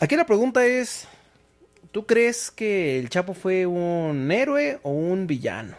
Aquí 0.00 0.16
la 0.16 0.26
pregunta 0.26 0.64
es, 0.66 1.06
¿tú 1.92 2.06
crees 2.06 2.50
que 2.50 2.98
el 2.98 3.08
Chapo 3.08 3.34
fue 3.34 3.66
un 3.66 4.30
héroe 4.30 4.78
o 4.82 4.90
un 4.90 5.26
villano? 5.26 5.76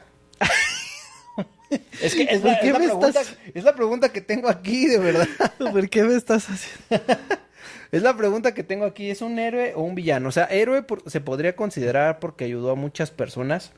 es 2.02 2.16
que 2.16 2.24
es, 2.24 2.40
¿Por 2.40 2.50
la, 2.52 2.54
es 2.54 2.76
pregunta, 2.76 3.08
estás- 3.10 3.36
es 3.54 3.64
la 3.64 3.76
pregunta 3.76 4.10
que 4.12 4.22
tengo 4.22 4.50
aquí, 4.50 4.88
de 4.88 4.98
verdad. 5.00 5.28
¿Por 5.60 5.90
qué 5.90 6.04
me 6.04 6.16
estás 6.16 6.48
haciendo? 6.50 7.06
Es 7.90 8.02
la 8.02 8.18
pregunta 8.18 8.54
que 8.54 8.64
tengo 8.64 8.84
aquí, 8.84 9.10
¿es 9.10 9.22
un 9.22 9.40
héroe 9.40 9.74
o 9.74 9.82
un 9.82 9.96
villano? 9.96 10.28
O 10.28 10.32
sea, 10.34 10.44
héroe 10.44 10.82
por- 10.84 11.10
se 11.10 11.22
podría 11.22 11.56
considerar 11.56 12.20
porque 12.20 12.44
ayudó 12.44 12.72
a 12.72 12.76
muchas 12.76 13.12
personas 13.12 13.72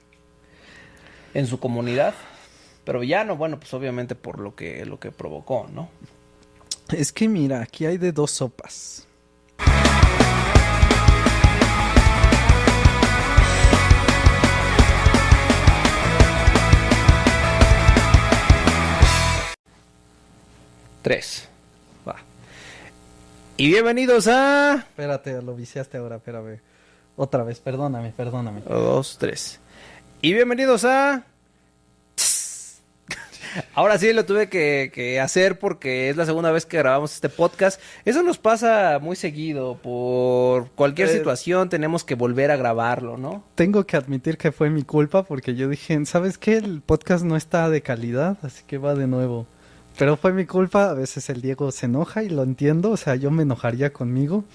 en 1.36 1.46
su 1.46 1.60
comunidad, 1.60 2.16
pero 2.86 3.02
villano, 3.02 3.36
bueno, 3.38 3.60
pues 3.60 3.72
obviamente 3.76 4.16
por 4.16 4.40
lo 4.40 4.56
que, 4.56 4.84
lo 4.88 5.00
que 5.00 5.12
provocó, 5.12 5.70
¿no? 5.72 5.92
Es 6.92 7.12
que 7.12 7.28
mira, 7.28 7.62
aquí 7.62 7.86
hay 7.86 7.98
de 8.00 8.12
dos 8.12 8.32
sopas. 8.32 9.06
Tres. 21.02 21.48
Va. 22.08 22.18
Y 23.58 23.68
bienvenidos 23.68 24.28
a... 24.28 24.76
Espérate, 24.78 25.42
lo 25.42 25.56
viciaste 25.56 25.98
ahora, 25.98 26.18
espérame. 26.18 26.60
Otra 27.16 27.44
vez, 27.44 27.60
perdóname, 27.60 28.12
perdóname. 28.16 28.62
Dos, 28.68 29.18
tres. 29.20 29.60
Y 30.22 30.34
bienvenidos 30.34 30.86
a... 30.86 31.24
Ahora 33.74 33.98
sí 33.98 34.14
lo 34.14 34.26
tuve 34.26 34.48
que, 34.48 34.92
que 34.94 35.20
hacer 35.20 35.58
porque 35.58 36.12
es 36.12 36.16
la 36.16 36.28
segunda 36.28 36.52
vez 36.52 36.68
que 36.68 36.78
grabamos 36.78 37.16
este 37.16 37.30
podcast. 37.30 37.82
Eso 38.06 38.22
nos 38.22 38.38
pasa 38.38 39.00
muy 39.02 39.16
seguido. 39.16 39.76
Por 39.78 40.70
cualquier 40.72 41.10
Eh. 41.10 41.14
situación 41.14 41.68
tenemos 41.68 42.04
que 42.04 42.14
volver 42.14 42.52
a 42.52 42.58
grabarlo, 42.58 43.18
¿no? 43.18 43.44
Tengo 43.56 43.88
que 43.88 43.98
admitir 43.98 44.38
que 44.38 44.52
fue 44.52 44.70
mi 44.70 44.84
culpa 44.84 45.24
porque 45.24 45.56
yo 45.56 45.68
dije, 45.68 46.06
¿sabes 46.06 46.38
qué? 46.38 46.58
El 46.58 46.82
podcast 46.82 47.26
no 47.26 47.36
está 47.36 47.70
de 47.72 47.82
calidad, 47.82 48.38
así 48.44 48.64
que 48.68 48.78
va 48.78 48.94
de 48.94 49.08
nuevo. 49.08 49.48
Pero 50.00 50.16
fue 50.16 50.32
mi 50.32 50.46
culpa, 50.46 50.90
a 50.90 50.94
veces 50.94 51.30
el 51.30 51.42
Diego 51.42 51.74
se 51.74 51.86
enoja 51.86 52.24
y 52.24 52.30
lo 52.30 52.44
entiendo, 52.44 52.92
o 52.92 52.98
sea, 52.98 53.16
yo 53.16 53.32
me 53.32 53.44
enojaría 53.44 53.92
conmigo. 53.92 54.46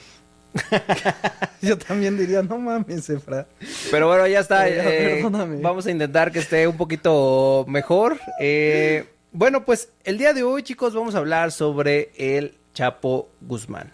yo 1.63 1.77
también 1.77 2.17
diría, 2.17 2.43
no 2.43 2.57
mames, 2.59 3.11
Efra. 3.11 3.47
Pero 3.91 4.09
bueno, 4.09 4.27
ya 4.27 4.41
está. 4.41 4.67
Eh, 4.67 5.21
perdóname. 5.23 5.61
vamos 5.61 5.85
a 5.85 5.91
intentar 5.91 6.33
que 6.33 6.39
esté 6.39 6.67
un 6.67 6.79
poquito 6.79 7.67
mejor. 7.69 8.19
Eh, 8.41 9.05
bueno, 9.33 9.67
pues 9.67 9.91
el 10.05 10.17
día 10.17 10.33
de 10.33 10.45
hoy, 10.45 10.63
chicos, 10.63 10.95
vamos 10.95 11.15
a 11.15 11.19
hablar 11.19 11.53
sobre 11.53 12.11
el 12.17 12.57
Chapo 12.73 13.29
Guzmán. 13.43 13.93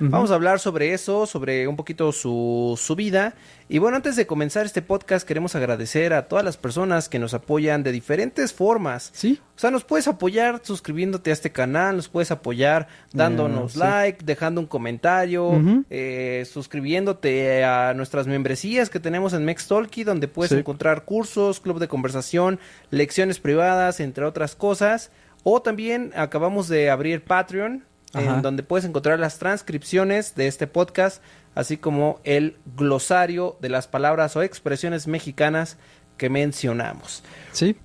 Vamos 0.00 0.30
a 0.30 0.34
hablar 0.34 0.60
sobre 0.60 0.92
eso, 0.94 1.26
sobre 1.26 1.66
un 1.68 1.76
poquito 1.76 2.12
su, 2.12 2.78
su 2.80 2.94
vida. 2.96 3.34
Y 3.68 3.78
bueno, 3.78 3.96
antes 3.96 4.16
de 4.16 4.26
comenzar 4.26 4.64
este 4.64 4.80
podcast, 4.80 5.26
queremos 5.26 5.54
agradecer 5.54 6.12
a 6.14 6.26
todas 6.28 6.44
las 6.44 6.56
personas 6.56 7.08
que 7.08 7.18
nos 7.18 7.34
apoyan 7.34 7.82
de 7.82 7.92
diferentes 7.92 8.52
formas. 8.52 9.10
¿Sí? 9.12 9.40
O 9.56 9.58
sea, 9.60 9.70
nos 9.70 9.84
puedes 9.84 10.08
apoyar 10.08 10.60
suscribiéndote 10.62 11.30
a 11.30 11.32
este 11.32 11.50
canal, 11.52 11.96
nos 11.96 12.08
puedes 12.08 12.30
apoyar 12.30 12.86
dándonos 13.12 13.72
sí. 13.72 13.78
like, 13.80 14.24
dejando 14.24 14.60
un 14.60 14.66
comentario, 14.68 15.60
eh, 15.90 16.46
suscribiéndote 16.50 17.64
a 17.64 17.92
nuestras 17.94 18.26
membresías 18.26 18.88
que 18.88 19.00
tenemos 19.00 19.32
en 19.32 19.44
Mextalky, 19.44 20.04
donde 20.04 20.28
puedes 20.28 20.50
Sí. 20.52 20.56
encontrar 20.58 21.04
cursos, 21.04 21.60
club 21.60 21.78
de 21.78 21.88
conversación, 21.88 22.58
lecciones 22.90 23.38
privadas, 23.40 24.00
entre 24.00 24.24
otras 24.24 24.54
cosas. 24.54 25.10
O 25.44 25.60
también 25.62 26.12
acabamos 26.16 26.68
de 26.68 26.90
abrir 26.90 27.22
Patreon, 27.24 27.84
Ajá. 28.14 28.36
en 28.36 28.42
donde 28.42 28.62
puedes 28.62 28.84
encontrar 28.86 29.18
las 29.18 29.38
transcripciones 29.38 30.34
de 30.34 30.46
este 30.46 30.66
podcast, 30.66 31.22
así 31.54 31.76
como 31.76 32.20
el 32.24 32.56
glosario 32.76 33.56
de 33.60 33.68
las 33.68 33.86
palabras 33.86 34.34
o 34.36 34.42
expresiones 34.42 35.06
mexicanas 35.06 35.76
que 36.16 36.30
mencionamos. 36.30 37.22
Sí. 37.52 37.76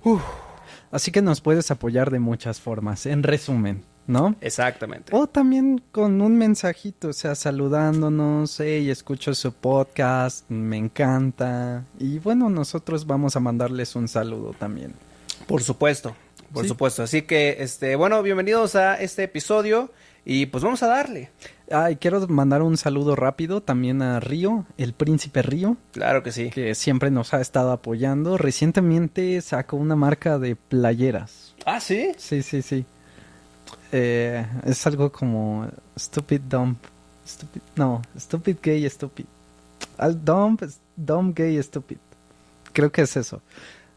Así 0.90 1.10
que 1.10 1.22
nos 1.22 1.40
puedes 1.40 1.70
apoyar 1.70 2.10
de 2.10 2.20
muchas 2.20 2.60
formas, 2.60 3.04
en 3.06 3.22
resumen, 3.22 3.84
¿no? 4.06 4.36
Exactamente. 4.40 5.14
O 5.14 5.26
también 5.26 5.82
con 5.92 6.20
un 6.22 6.36
mensajito, 6.38 7.08
o 7.08 7.12
sea, 7.12 7.34
saludándonos, 7.34 8.58
hey, 8.60 8.88
escucho 8.90 9.34
su 9.34 9.52
podcast, 9.52 10.48
me 10.48 10.76
encanta. 10.78 11.84
Y 11.98 12.18
bueno, 12.20 12.48
nosotros 12.48 13.06
vamos 13.06 13.36
a 13.36 13.40
mandarles 13.40 13.94
un 13.96 14.08
saludo 14.08 14.54
también. 14.58 14.94
Por 15.46 15.62
supuesto, 15.62 16.14
por 16.52 16.62
Sí. 16.62 16.68
supuesto. 16.68 17.02
Así 17.02 17.22
que, 17.22 17.56
este, 17.58 17.96
bueno, 17.96 18.22
bienvenidos 18.22 18.76
a 18.76 18.94
este 19.00 19.24
episodio 19.24 19.90
y 20.24 20.46
pues 20.46 20.64
vamos 20.64 20.82
a 20.82 20.86
darle. 20.88 21.30
Ah, 21.70 21.90
y 21.90 21.96
quiero 21.96 22.26
mandar 22.28 22.62
un 22.62 22.76
saludo 22.76 23.16
rápido 23.16 23.60
también 23.62 24.02
a 24.02 24.20
Río, 24.20 24.66
el 24.76 24.92
príncipe 24.92 25.42
Río, 25.42 25.76
Claro 25.92 26.22
que 26.22 26.32
sí. 26.32 26.50
que 26.50 26.74
siempre 26.74 27.10
nos 27.10 27.32
ha 27.34 27.40
estado 27.40 27.72
apoyando. 27.72 28.36
Recientemente 28.38 29.40
sacó 29.40 29.76
una 29.76 29.96
marca 29.96 30.38
de 30.38 30.56
playeras. 30.56 31.54
Ah, 31.64 31.80
sí. 31.80 32.12
Sí, 32.18 32.42
sí, 32.42 32.62
sí. 32.62 32.84
Eh, 33.92 34.44
es 34.64 34.86
algo 34.86 35.10
como 35.12 35.68
stupid 35.98 36.40
dump. 36.42 36.78
Stupid, 37.26 37.60
no, 37.76 38.02
stupid 38.18 38.56
gay 38.62 38.88
stupid. 38.90 39.24
Al 39.96 40.22
dump, 40.22 40.62
dumb 40.96 41.34
gay 41.34 41.62
stupid. 41.62 41.96
Creo 42.72 42.90
que 42.92 43.02
es 43.02 43.16
eso. 43.16 43.40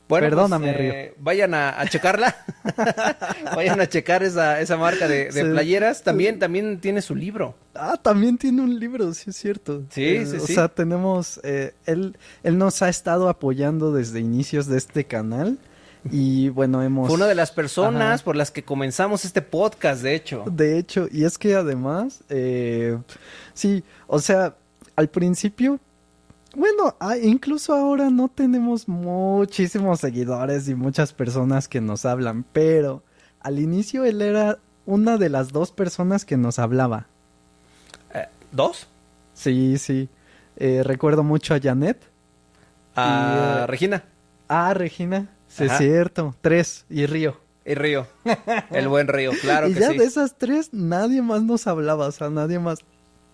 Bueno, 0.07 0.27
Perdóname, 0.27 0.71
pues, 0.73 0.93
eh, 0.93 1.13
Vayan 1.19 1.53
a, 1.53 1.79
a 1.81 1.85
checarla. 1.87 2.35
vayan 3.55 3.79
a 3.81 3.87
checar 3.87 4.23
esa, 4.23 4.61
esa 4.61 4.77
marca 4.77 5.07
de, 5.07 5.25
de 5.25 5.31
Sí. 5.31 5.43
playeras. 5.43 6.01
También, 6.03 6.39
también 6.39 6.79
tiene 6.79 7.01
su 7.01 7.13
libro. 7.15 7.55
Ah, 7.75 7.97
también 8.01 8.37
tiene 8.37 8.61
un 8.61 8.79
libro, 8.79 9.13
sí 9.13 9.29
es 9.31 9.35
cierto. 9.35 9.83
Sí, 9.89 10.03
Eh, 10.05 10.25
sí, 10.25 10.37
o 10.37 10.39
sí. 10.47 10.53
sea, 10.55 10.67
tenemos, 10.69 11.39
eh, 11.43 11.73
él, 11.85 12.17
él 12.43 12.57
nos 12.57 12.81
ha 12.81 12.89
estado 12.89 13.27
apoyando 13.29 13.91
desde 13.91 14.19
inicios 14.19 14.67
de 14.67 14.77
este 14.77 15.03
canal 15.05 15.57
y 16.09 16.47
bueno, 16.49 16.81
hemos... 16.83 17.07
Fue 17.07 17.17
una 17.17 17.27
de 17.27 17.35
las 17.35 17.51
personas 17.51 18.15
Ajá. 18.15 18.23
por 18.23 18.35
las 18.37 18.49
que 18.49 18.63
comenzamos 18.63 19.25
este 19.25 19.41
podcast, 19.41 20.01
de 20.03 20.15
hecho. 20.15 20.45
De 20.49 20.77
hecho, 20.77 21.07
y 21.11 21.25
es 21.25 21.37
que 21.37 21.53
además, 21.55 22.21
eh, 22.29 22.97
sí, 23.53 23.83
o 24.07 24.19
sea, 24.19 24.55
al 24.95 25.09
principio, 25.09 25.79
bueno, 26.57 26.95
ah, 26.99 27.17
incluso 27.17 27.73
ahora 27.75 28.09
no 28.09 28.29
tenemos 28.29 28.87
muchísimos 28.87 29.99
seguidores 29.99 30.67
y 30.67 30.73
muchas 30.73 31.13
personas 31.13 31.67
que 31.67 31.81
nos 31.81 32.03
hablan, 32.03 32.43
pero 32.51 33.03
al 33.39 33.59
inicio 33.59 34.03
él 34.05 34.23
era 34.23 34.57
una 34.87 35.17
de 35.17 35.29
las 35.29 35.51
dos 35.51 35.71
personas 35.71 36.25
que 36.25 36.35
nos 36.35 36.57
hablaba. 36.57 37.05
Eh, 38.13 38.25
¿Dos? 38.51 38.87
Sí, 39.35 39.77
sí. 39.77 40.09
Eh, 40.55 40.81
recuerdo 40.83 41.23
mucho 41.23 41.53
a 41.53 41.59
Janet. 41.59 42.01
A 42.95 43.59
Y, 43.59 43.63
eh, 43.63 43.67
Regina 43.67 44.03
Ah, 44.47 44.73
Regina. 44.73 45.29
Sí, 45.47 45.65
es 45.65 45.77
cierto. 45.77 46.35
Tres. 46.41 46.85
Y 46.89 47.05
Río. 47.05 47.39
y 47.65 47.75
Río. 47.75 48.07
El 48.71 48.87
buen 48.87 49.07
Río, 49.07 49.31
claro 49.41 49.67
y 49.69 49.73
que 49.75 49.79
ya 49.79 49.91
sí. 49.91 49.97
de 49.99 50.05
esas 50.05 50.37
tres, 50.39 50.73
nadie 50.73 51.21
más 51.21 51.43
nos 51.43 51.67
hablaba. 51.67 52.07
O 52.07 52.11
sea, 52.11 52.31
nadie 52.31 52.57
más 52.57 52.79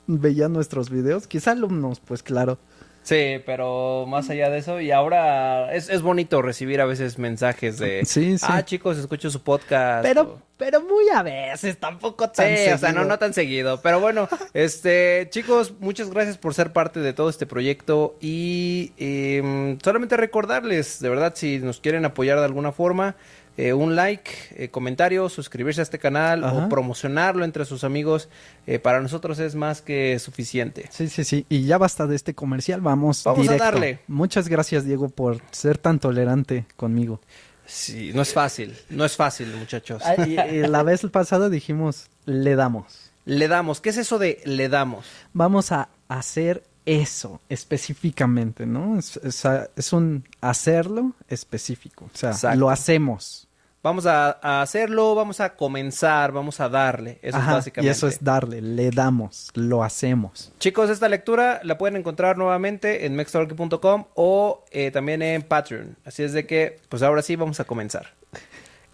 veía 0.07 0.49
nuestros 0.49 0.89
videos. 0.89 1.27
Quizá 1.27 1.51
alumnos, 1.51 2.01
pues 2.01 2.21
claro. 2.21 2.57
Sí, 3.03 3.41
pero 3.45 4.05
más 4.07 4.29
allá 4.29 4.49
de 4.49 4.59
eso, 4.59 4.79
y 4.79 4.91
ahora 4.91 5.73
es, 5.75 5.89
es 5.89 6.01
bonito 6.01 6.41
recibir 6.41 6.79
a 6.81 6.85
veces 6.85 7.19
mensajes 7.19 7.77
de, 7.77 8.05
Sí, 8.05 8.37
sí. 8.37 8.45
ah, 8.49 8.63
chicos, 8.63 8.97
escucho 8.97 9.29
su 9.29 9.41
podcast. 9.43 10.03
Pero, 10.03 10.21
o- 10.21 10.41
pero 10.57 10.81
muy 10.81 11.09
a 11.09 11.21
veces, 11.21 11.77
tampoco 11.77 12.25
Sí, 12.27 12.31
tan 12.35 12.53
o 12.53 12.55
sea, 12.55 12.73
no, 12.75 12.79
seguido. 12.79 13.03
no 13.05 13.19
tan 13.19 13.33
seguido. 13.33 13.81
Pero 13.81 13.99
bueno, 13.99 14.29
este, 14.53 15.27
chicos, 15.31 15.73
muchas 15.79 16.09
gracias 16.09 16.37
por 16.37 16.53
ser 16.53 16.71
parte 16.71 17.01
de 17.01 17.11
todo 17.11 17.29
este 17.29 17.45
proyecto. 17.45 18.15
Y 18.21 18.93
em, 18.97 19.77
solamente 19.83 20.15
recordarles, 20.15 20.99
de 21.01 21.09
verdad, 21.09 21.33
si 21.35 21.59
nos 21.59 21.81
quieren 21.81 22.05
apoyar 22.05 22.39
de 22.39 22.45
alguna 22.45 22.71
forma, 22.71 23.15
eh, 23.57 23.73
un 23.73 23.95
like, 23.95 24.31
eh, 24.55 24.69
comentario, 24.69 25.29
suscribirse 25.29 25.81
a 25.81 25.83
este 25.83 25.99
canal 25.99 26.43
Ajá. 26.43 26.53
o 26.65 26.69
promocionarlo 26.69 27.45
entre 27.45 27.65
sus 27.65 27.83
amigos, 27.83 28.29
eh, 28.67 28.79
para 28.79 28.99
nosotros 29.01 29.37
es 29.39 29.55
más 29.55 29.81
que 29.81 30.17
suficiente. 30.19 30.87
Sí, 30.91 31.07
sí, 31.09 31.23
sí. 31.23 31.45
Y 31.49 31.65
ya 31.65 31.77
basta 31.77 32.07
de 32.07 32.15
este 32.15 32.33
comercial. 32.33 32.81
Vamos, 32.81 33.23
Vamos 33.23 33.47
a 33.49 33.57
darle. 33.57 33.99
Muchas 34.07 34.47
gracias, 34.47 34.85
Diego, 34.85 35.09
por 35.09 35.41
ser 35.51 35.77
tan 35.77 35.99
tolerante 35.99 36.65
conmigo. 36.75 37.21
Sí, 37.65 38.11
no 38.13 38.21
es 38.23 38.33
fácil, 38.33 38.75
no 38.89 39.05
es 39.05 39.15
fácil, 39.15 39.47
muchachos. 39.55 40.01
Ah, 40.05 40.15
y- 40.27 40.33
y 40.39 40.67
la 40.67 40.83
vez 40.83 41.01
pasada 41.11 41.49
dijimos, 41.49 42.07
le 42.25 42.55
damos. 42.55 43.11
Le 43.25 43.47
damos, 43.47 43.79
¿qué 43.79 43.89
es 43.91 43.97
eso 43.97 44.19
de 44.19 44.41
le 44.45 44.67
damos? 44.67 45.05
vamos 45.31 45.71
a 45.71 45.87
hacer 46.09 46.63
eso 46.85 47.39
específicamente, 47.49 48.65
¿no? 48.65 48.97
Es, 48.99 49.17
es 49.17 49.45
a- 49.45 49.69
es 49.75 49.93
un 49.93 50.23
hacerlo 50.41 51.13
específico. 51.27 52.05
O 52.13 52.17
sea, 52.17 52.31
Exacto. 52.31 52.59
lo 52.59 52.69
hacemos. 52.69 53.47
Vamos 53.81 54.05
a, 54.05 54.39
a 54.41 54.61
hacerlo, 54.61 55.13
vamos 55.13 55.41
a 55.41 55.55
comenzar, 55.57 56.31
vamos 56.31 56.61
a 56.61 56.69
darle. 56.69 57.19
Eso 57.21 57.35
Ajá, 57.37 57.51
es 57.51 57.55
básicamente. 57.57 57.87
Y 57.89 57.91
eso 57.91 58.07
es 58.07 58.23
darle, 58.23 58.61
le 58.61 58.91
damos, 58.91 59.49
lo 59.55 59.83
hacemos. 59.83 60.53
Chicos, 60.57 60.89
esta 60.89 61.09
lectura 61.09 61.59
la 61.63 61.77
pueden 61.77 61.97
encontrar 61.97 62.37
nuevamente 62.37 63.05
en 63.05 63.13
mextalk.com 63.15 64.05
o 64.15 64.63
eh, 64.71 64.89
también 64.91 65.21
en 65.21 65.41
Patreon. 65.41 65.97
Así 66.05 66.23
es 66.23 66.31
de 66.31 66.45
que, 66.47 66.79
pues 66.87 67.03
ahora 67.03 67.21
sí 67.21 67.35
vamos 67.35 67.59
a 67.59 67.65
comenzar. 67.65 68.13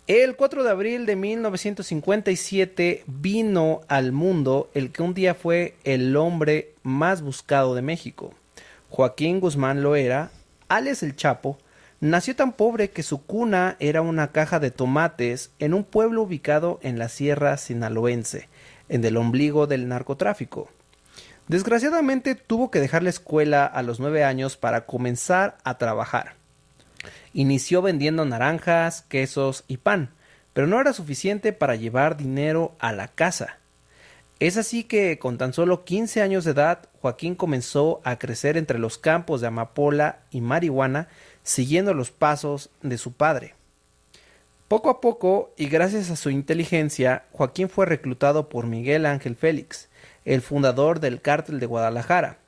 El 0.10 0.36
4 0.36 0.64
de 0.64 0.72
abril 0.72 1.06
de 1.06 1.16
1957 1.16 3.04
vino 3.06 3.82
al 3.88 4.12
mundo 4.12 4.72
el 4.74 4.92
que 4.92 5.04
un 5.04 5.14
día 5.14 5.36
fue 5.36 5.76
el 5.84 6.18
hombre 6.18 6.74
más 6.82 7.22
buscado 7.22 7.76
de 7.76 7.84
México. 7.84 8.34
Joaquín 8.90 9.40
Guzmán 9.40 9.84
Loera, 9.84 10.32
alias 10.68 11.04
el 11.04 11.16
Chapo, 11.16 11.60
nació 12.00 12.36
tan 12.36 12.54
pobre 12.54 12.90
que 12.90 13.04
su 13.04 13.24
cuna 13.24 13.76
era 13.80 14.02
una 14.02 14.32
caja 14.32 14.60
de 14.60 14.72
tomates 14.72 15.52
en 15.60 15.76
un 15.76 15.84
pueblo 15.84 16.24
ubicado 16.24 16.80
en 16.82 16.98
la 16.98 17.08
sierra 17.08 17.56
sinaloense, 17.58 18.50
en 18.90 19.06
el 19.06 19.16
ombligo 19.16 19.68
del 19.68 19.88
narcotráfico. 19.88 20.70
Desgraciadamente 21.48 22.34
tuvo 22.34 22.72
que 22.72 22.80
dejar 22.80 23.04
la 23.04 23.12
escuela 23.12 23.64
a 23.64 23.84
los 23.84 24.00
nueve 24.00 24.24
años 24.24 24.58
para 24.58 24.88
comenzar 24.88 25.60
a 25.64 25.78
trabajar. 25.78 26.39
Inició 27.34 27.82
vendiendo 27.82 28.26
naranjas, 28.26 29.04
quesos 29.04 29.64
y 29.68 29.78
pan, 29.78 30.12
pero 30.54 30.68
no 30.68 30.80
era 30.80 30.94
suficiente 30.94 31.54
para 31.54 31.76
llevar 31.76 32.18
dinero 32.18 32.76
a 32.80 32.92
la 32.92 33.08
casa. 33.08 33.60
Es 34.40 34.56
así 34.56 34.86
que 34.86 35.20
con 35.20 35.38
tan 35.38 35.52
solo 35.54 35.84
15 35.84 36.22
años 36.22 36.46
de 36.46 36.52
edad, 36.52 36.88
Joaquín 37.02 37.36
comenzó 37.36 38.00
a 38.06 38.18
crecer 38.18 38.58
entre 38.58 38.80
los 38.80 38.98
campos 38.98 39.42
de 39.42 39.48
amapola 39.48 40.20
y 40.32 40.42
marihuana, 40.42 41.10
siguiendo 41.44 41.94
los 41.94 42.12
pasos 42.12 42.70
de 42.82 42.98
su 42.98 43.12
padre. 43.14 43.56
Poco 44.70 44.90
a 44.90 45.02
poco, 45.02 45.54
y 45.58 45.68
gracias 45.68 46.10
a 46.10 46.16
su 46.16 46.30
inteligencia, 46.30 47.26
Joaquín 47.32 47.70
fue 47.70 47.86
reclutado 47.86 48.50
por 48.50 48.66
Miguel 48.66 49.06
Ángel 49.06 49.36
Félix, 49.36 49.90
el 50.26 50.42
fundador 50.42 51.00
del 51.00 51.22
cártel 51.22 51.60
de 51.60 51.66
Guadalajara, 51.66 52.39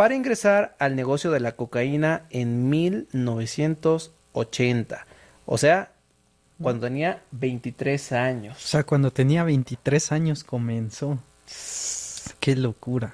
para 0.00 0.14
ingresar 0.14 0.74
al 0.78 0.96
negocio 0.96 1.30
de 1.30 1.40
la 1.40 1.56
cocaína 1.56 2.22
en 2.30 2.70
1980. 2.70 5.06
O 5.44 5.58
sea, 5.58 5.92
cuando 6.58 6.86
tenía 6.86 7.22
23 7.32 8.12
años. 8.12 8.56
O 8.56 8.66
sea, 8.66 8.84
cuando 8.84 9.10
tenía 9.10 9.44
23 9.44 10.12
años 10.12 10.42
comenzó. 10.42 11.18
Qué 12.40 12.56
locura. 12.56 13.12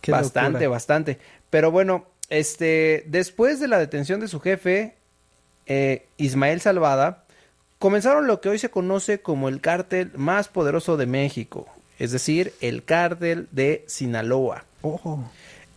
Qué 0.00 0.10
bastante, 0.10 0.54
locura. 0.54 0.70
bastante. 0.70 1.20
Pero 1.48 1.70
bueno, 1.70 2.06
este, 2.28 3.04
después 3.06 3.60
de 3.60 3.68
la 3.68 3.78
detención 3.78 4.18
de 4.18 4.26
su 4.26 4.40
jefe, 4.40 4.96
eh, 5.66 6.08
Ismael 6.16 6.60
Salvada, 6.60 7.22
comenzaron 7.78 8.26
lo 8.26 8.40
que 8.40 8.48
hoy 8.48 8.58
se 8.58 8.70
conoce 8.70 9.20
como 9.20 9.48
el 9.48 9.60
cártel 9.60 10.10
más 10.16 10.48
poderoso 10.48 10.96
de 10.96 11.06
México, 11.06 11.68
es 12.00 12.10
decir, 12.10 12.52
el 12.60 12.82
cártel 12.82 13.46
de 13.52 13.84
Sinaloa. 13.86 14.64
Oh. 14.82 15.22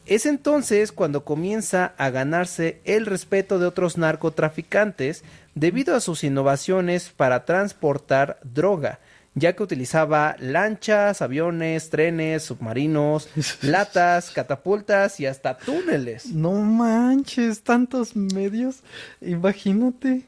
Es 0.09 0.25
entonces 0.25 0.91
cuando 0.91 1.23
comienza 1.23 1.93
a 1.99 2.09
ganarse 2.09 2.81
el 2.83 3.05
respeto 3.05 3.59
de 3.59 3.67
otros 3.67 3.95
narcotraficantes 3.95 5.23
debido 5.53 5.95
a 5.95 5.99
sus 5.99 6.23
innovaciones 6.23 7.09
para 7.15 7.45
transportar 7.45 8.39
droga, 8.41 8.97
ya 9.35 9.53
que 9.53 9.61
utilizaba 9.61 10.35
lanchas, 10.39 11.21
aviones, 11.21 11.91
trenes, 11.91 12.41
submarinos, 12.41 13.29
latas, 13.61 14.31
catapultas 14.31 15.19
y 15.19 15.27
hasta 15.27 15.55
túneles. 15.59 16.25
No 16.31 16.53
manches, 16.53 17.61
tantos 17.61 18.15
medios. 18.15 18.77
Imagínate. 19.21 20.23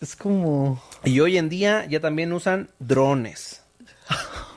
Es 0.00 0.16
como... 0.16 0.82
Y 1.04 1.20
hoy 1.20 1.38
en 1.38 1.48
día 1.48 1.86
ya 1.86 2.00
también 2.00 2.32
usan 2.32 2.68
drones. 2.80 3.62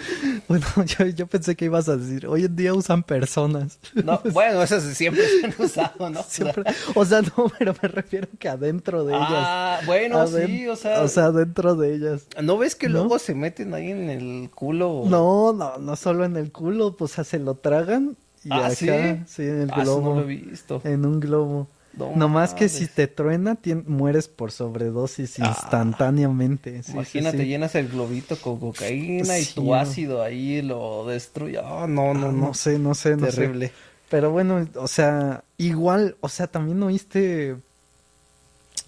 Bueno, 0.48 0.66
yo, 0.86 1.06
yo, 1.06 1.26
pensé 1.26 1.54
que 1.56 1.66
ibas 1.66 1.88
a 1.88 1.96
decir, 1.96 2.26
hoy 2.26 2.44
en 2.44 2.56
día 2.56 2.74
usan 2.74 3.02
personas. 3.02 3.78
No, 3.94 4.20
bueno, 4.32 4.62
esas 4.62 4.82
siempre 4.96 5.22
se 5.26 5.46
han 5.46 5.54
usado, 5.58 6.10
¿no? 6.10 6.22
Siempre, 6.24 6.64
o 6.94 7.04
sea, 7.04 7.22
no, 7.22 7.50
pero 7.58 7.74
me 7.80 7.88
refiero 7.88 8.28
que 8.38 8.48
adentro 8.48 9.04
de 9.04 9.14
ellas. 9.14 9.28
Ah, 9.30 9.80
bueno, 9.86 10.26
sí, 10.26 10.66
o 10.68 10.76
sea. 10.76 11.02
O 11.02 11.08
sea, 11.08 11.30
dentro 11.30 11.76
de 11.76 11.94
ellas. 11.94 12.26
¿No 12.42 12.58
ves 12.58 12.74
que 12.74 12.88
¿No? 12.88 12.98
luego 13.00 13.18
se 13.18 13.34
meten 13.34 13.74
ahí 13.74 13.90
en 13.90 14.08
el 14.10 14.50
culo? 14.50 15.04
No, 15.06 15.52
no, 15.52 15.78
no 15.78 15.96
solo 15.96 16.24
en 16.24 16.36
el 16.36 16.50
culo, 16.50 16.96
pues 16.96 17.12
o 17.12 17.14
sea, 17.16 17.24
se 17.24 17.38
lo 17.38 17.54
tragan 17.54 18.16
y 18.44 18.50
¿Ah, 18.52 18.66
acá, 18.66 18.70
sí? 18.74 18.86
sí, 19.26 19.42
en 19.42 19.62
el 19.62 19.70
Ah, 19.72 19.82
globo. 19.82 20.00
eso 20.00 20.08
no 20.08 20.14
lo 20.16 20.22
he 20.22 20.36
visto. 20.36 20.80
En 20.84 21.04
un 21.06 21.20
globo. 21.20 21.68
No 21.92 22.12
No 22.14 22.28
más 22.28 22.54
que 22.54 22.68
si 22.68 22.86
te 22.86 23.06
truena, 23.08 23.58
mueres 23.86 24.28
por 24.28 24.52
sobredosis 24.52 25.38
Ah. 25.40 25.48
instantáneamente. 25.48 26.82
Sí, 26.82 26.92
Imagínate, 26.92 27.38
sí. 27.38 27.46
llenas 27.46 27.74
el 27.74 27.88
globito 27.88 28.36
con 28.40 28.58
cocaína 28.60 29.38
y 29.38 29.44
tu 29.44 29.74
ácido 29.74 30.22
ahí 30.22 30.62
lo 30.62 31.06
destruye. 31.06 31.58
Ah, 31.58 31.86
no, 31.88 32.14
no, 32.14 32.28
Ah, 32.28 32.32
no. 32.32 32.46
no 32.48 32.54
sé, 32.54 32.78
no 32.78 32.94
sé, 32.94 33.16
no 33.16 33.26
sé. 33.30 33.32
Terrible. 33.42 33.72
Pero 34.08 34.30
bueno, 34.30 34.66
o 34.76 34.88
sea, 34.88 35.44
igual, 35.58 36.16
o 36.20 36.28
sea, 36.28 36.46
también 36.46 36.82
oíste 36.82 37.56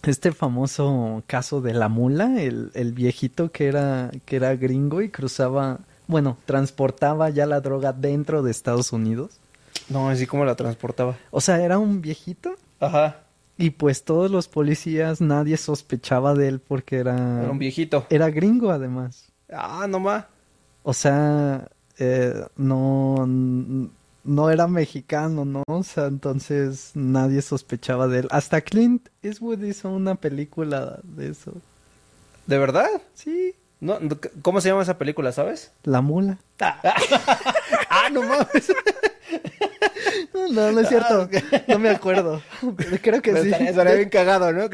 este 0.02 0.32
famoso 0.32 1.22
caso 1.26 1.60
de 1.60 1.74
la 1.74 1.88
mula, 1.88 2.42
el, 2.42 2.70
el 2.74 2.92
viejito 2.92 3.52
que 3.52 3.66
era, 3.66 4.10
que 4.24 4.36
era 4.36 4.56
gringo 4.56 5.00
y 5.00 5.10
cruzaba, 5.10 5.78
bueno, 6.08 6.36
transportaba 6.44 7.30
ya 7.30 7.46
la 7.46 7.60
droga 7.60 7.92
dentro 7.92 8.42
de 8.42 8.50
Estados 8.50 8.92
Unidos. 8.92 9.38
No, 9.88 10.08
así 10.08 10.26
como 10.26 10.44
la 10.44 10.56
transportaba. 10.56 11.16
O 11.30 11.40
sea, 11.40 11.62
era 11.62 11.78
un 11.78 12.00
viejito 12.02 12.54
Ajá, 12.82 13.16
y 13.56 13.70
pues 13.70 14.04
todos 14.04 14.30
los 14.30 14.48
policías, 14.48 15.20
nadie 15.20 15.56
sospechaba 15.56 16.34
de 16.34 16.48
él 16.48 16.58
porque 16.60 16.96
era, 16.96 17.42
era 17.42 17.50
un 17.50 17.58
viejito. 17.58 18.06
era 18.10 18.28
gringo 18.30 18.70
además. 18.70 19.30
Ah, 19.52 19.86
no 19.88 20.00
más. 20.00 20.24
O 20.82 20.92
sea, 20.92 21.68
eh, 21.98 22.44
no, 22.56 23.24
no 24.24 24.50
era 24.50 24.66
mexicano, 24.66 25.44
¿no? 25.44 25.62
O 25.68 25.82
sea, 25.84 26.06
entonces 26.06 26.90
nadie 26.94 27.40
sospechaba 27.42 28.08
de 28.08 28.20
él. 28.20 28.28
Hasta 28.30 28.62
Clint 28.62 29.08
Eastwood 29.22 29.62
hizo 29.62 29.90
una 29.90 30.16
película 30.16 30.98
de 31.04 31.28
eso. 31.28 31.52
¿De 32.46 32.58
verdad? 32.58 32.88
Sí, 33.14 33.54
No, 33.78 33.98
¿Cómo 34.42 34.60
se 34.60 34.70
llama 34.70 34.82
esa 34.82 34.98
película, 34.98 35.30
sabes? 35.30 35.70
La 35.84 36.00
Mula. 36.00 36.38
ah, 36.58 38.08
no 38.12 38.22
mames. 38.22 38.72
No, 40.50 40.72
no, 40.72 40.80
es 40.80 40.88
cierto. 40.88 41.28
No 41.68 41.78
me 41.78 41.90
acuerdo. 41.90 42.42
Pero 42.76 42.96
Creo 43.02 43.22
que 43.22 43.32
Pero 43.32 43.42
sí. 43.44 43.50
Estaría, 43.50 43.70
estaría 43.70 43.94
bien 43.94 44.08
cagado, 44.08 44.52
¿no? 44.52 44.68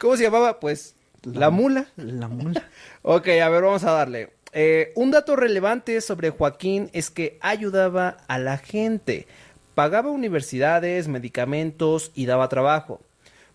¿Cómo 0.00 0.16
se 0.16 0.24
llamaba? 0.24 0.60
Pues, 0.60 0.94
La 1.22 1.50
Mula. 1.50 1.86
La 1.96 2.28
Mula. 2.28 2.62
Ok, 3.02 3.28
a 3.28 3.48
ver, 3.48 3.62
vamos 3.62 3.84
a 3.84 3.92
darle. 3.92 4.30
Eh, 4.52 4.92
un 4.94 5.10
dato 5.10 5.36
relevante 5.36 6.00
sobre 6.00 6.30
Joaquín 6.30 6.90
es 6.92 7.10
que 7.10 7.38
ayudaba 7.42 8.16
a 8.28 8.38
la 8.38 8.56
gente, 8.56 9.26
pagaba 9.74 10.10
universidades, 10.10 11.06
medicamentos 11.06 12.12
y 12.14 12.26
daba 12.26 12.48
trabajo. 12.48 13.00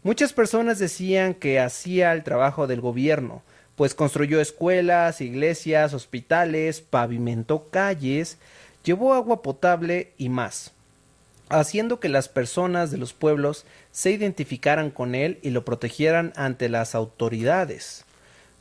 Muchas 0.04 0.34
personas 0.34 0.80
decían 0.80 1.34
que 1.34 1.60
hacía 1.60 2.12
el 2.14 2.24
trabajo 2.24 2.68
del 2.68 2.82
gobierno, 2.82 3.42
pues 3.76 3.96
construyó 3.96 4.40
escuelas, 4.40 5.22
iglesias, 5.22 5.94
hospitales, 5.94 6.82
pavimentó 6.82 7.70
calles, 7.70 8.38
llevó 8.84 9.14
agua 9.14 9.42
potable 9.42 10.12
y 10.18 10.30
más, 10.30 10.73
haciendo 11.50 12.00
que 12.00 12.10
las 12.10 12.30
personas 12.30 12.92
de 12.92 12.98
los 12.98 13.14
pueblos 13.14 13.66
se 13.92 14.12
identificaran 14.12 14.90
con 14.90 15.16
él 15.16 15.40
y 15.42 15.50
lo 15.52 15.66
protegieran 15.66 16.34
ante 16.36 16.70
las 16.70 16.96
autoridades. 16.96 18.06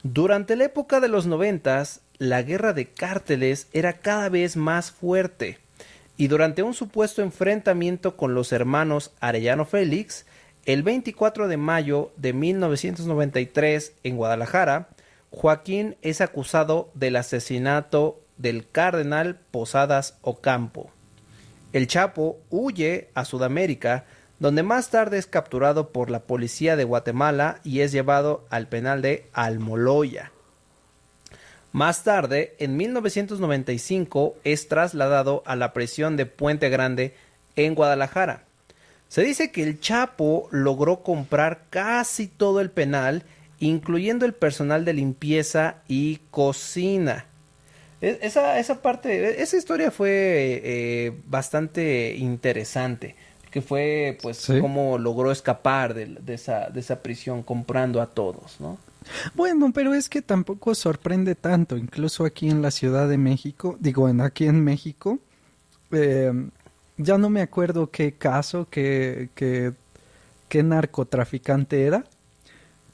Durante 0.03 0.57
la 0.57 0.65
época 0.65 1.01
de 1.01 1.09
los 1.09 1.27
noventas, 1.27 2.01
la 2.19 2.43
guerra 2.43 2.73
de 2.73 2.87
cárteles 2.87 3.69
era 3.73 3.95
cada 3.95 4.29
vez 4.29 4.57
más 4.57 4.91
fuerte, 4.91 5.59
y 6.17 6.29
durante 6.29 6.62
un 6.62 6.75
supuesto 6.75 7.23
enfrentamiento 7.23 8.17
con 8.17 8.35
los 8.35 8.53
hermanos 8.53 9.12
Arellano 9.21 9.65
Félix, 9.65 10.27
el 10.67 10.83
24 10.83 11.49
de 11.49 11.57
mayo 11.57 12.12
de 12.17 12.33
1993 12.33 13.95
en 14.05 14.17
Guadalajara, 14.17 14.89
Joaquín 15.31 15.97
es 16.03 16.21
acusado 16.21 16.91
del 16.95 17.17
asesinato 17.17 18.21
del 18.37 18.69
cardenal 18.69 19.41
Posadas 19.51 20.19
Ocampo. 20.21 20.91
El 21.73 21.87
Chapo 21.87 22.38
huye 22.50 23.09
a 23.14 23.25
Sudamérica, 23.25 24.05
donde 24.38 24.62
más 24.62 24.91
tarde 24.91 25.19
es 25.19 25.26
capturado 25.26 25.91
por 25.91 26.11
la 26.11 26.21
policía 26.21 26.76
de 26.76 26.85
Guatemala 26.85 27.61
y 27.64 27.81
es 27.81 27.93
llevado 27.93 28.45
al 28.50 28.69
penal 28.69 29.00
de 29.00 29.26
Almoloya. 29.33 30.33
Más 31.73 32.05
tarde, 32.05 32.55
en 32.59 32.76
1995, 32.76 34.37
es 34.45 34.69
trasladado 34.69 35.43
a 35.47 35.57
la 35.57 35.73
prisión 35.73 36.19
de 36.19 36.26
Puente 36.26 36.69
Grande 36.69 37.14
en 37.57 37.75
Guadalajara. 37.75 38.45
Se 39.09 39.23
dice 39.23 39.50
que 39.50 39.62
el 39.62 39.81
Chapo 39.81 40.49
logró 40.50 41.02
comprar 41.02 41.64
casi 41.71 42.26
todo 42.26 42.61
el 42.61 42.71
penal, 42.71 43.23
incluyendo 43.59 44.26
el 44.26 44.35
personal 44.35 44.85
de 44.85 44.93
limpieza 44.93 45.76
y 45.88 46.21
cocina. 46.31 47.26
Esa, 48.02 48.59
esa 48.59 48.82
parte, 48.82 49.40
esa 49.40 49.56
historia 49.56 49.90
fue 49.92 50.61
eh, 50.64 51.12
bastante 51.26 52.14
interesante, 52.16 53.14
que 53.50 53.62
fue 53.62 54.18
pues 54.21 54.38
Sí. 54.38 54.61
cómo 54.61 54.99
logró 54.99 55.30
escapar 55.30 55.94
de, 55.94 56.06
de 56.06 56.35
esa, 56.35 56.68
de 56.68 56.80
esa 56.80 57.00
prisión 57.02 57.42
comprando 57.44 58.02
a 58.02 58.09
todos, 58.09 58.61
¿no? 58.61 58.76
Bueno, 59.35 59.73
pero 59.73 59.94
es 59.94 60.09
que 60.09 60.21
tampoco 60.23 60.75
sorprende 60.75 61.35
tanto. 61.35 61.76
Incluso 61.76 62.25
aquí 62.25 62.49
en 62.50 62.61
la 62.62 62.71
Ciudad 62.71 63.09
de 63.09 63.18
México, 63.18 63.76
digo, 63.80 64.09
en 64.09 64.21
aquí 64.21 64.47
en 64.47 64.62
México, 64.64 65.18
eh, 65.92 66.32
ya 66.97 67.18
no 67.18 67.30
me 67.30 67.40
acuerdo 67.42 67.90
qué 67.90 68.12
caso, 68.14 68.68
qué, 68.71 69.28
qué, 69.35 69.73
qué 70.49 70.62
narcotraficante 70.62 71.85
era, 71.85 72.04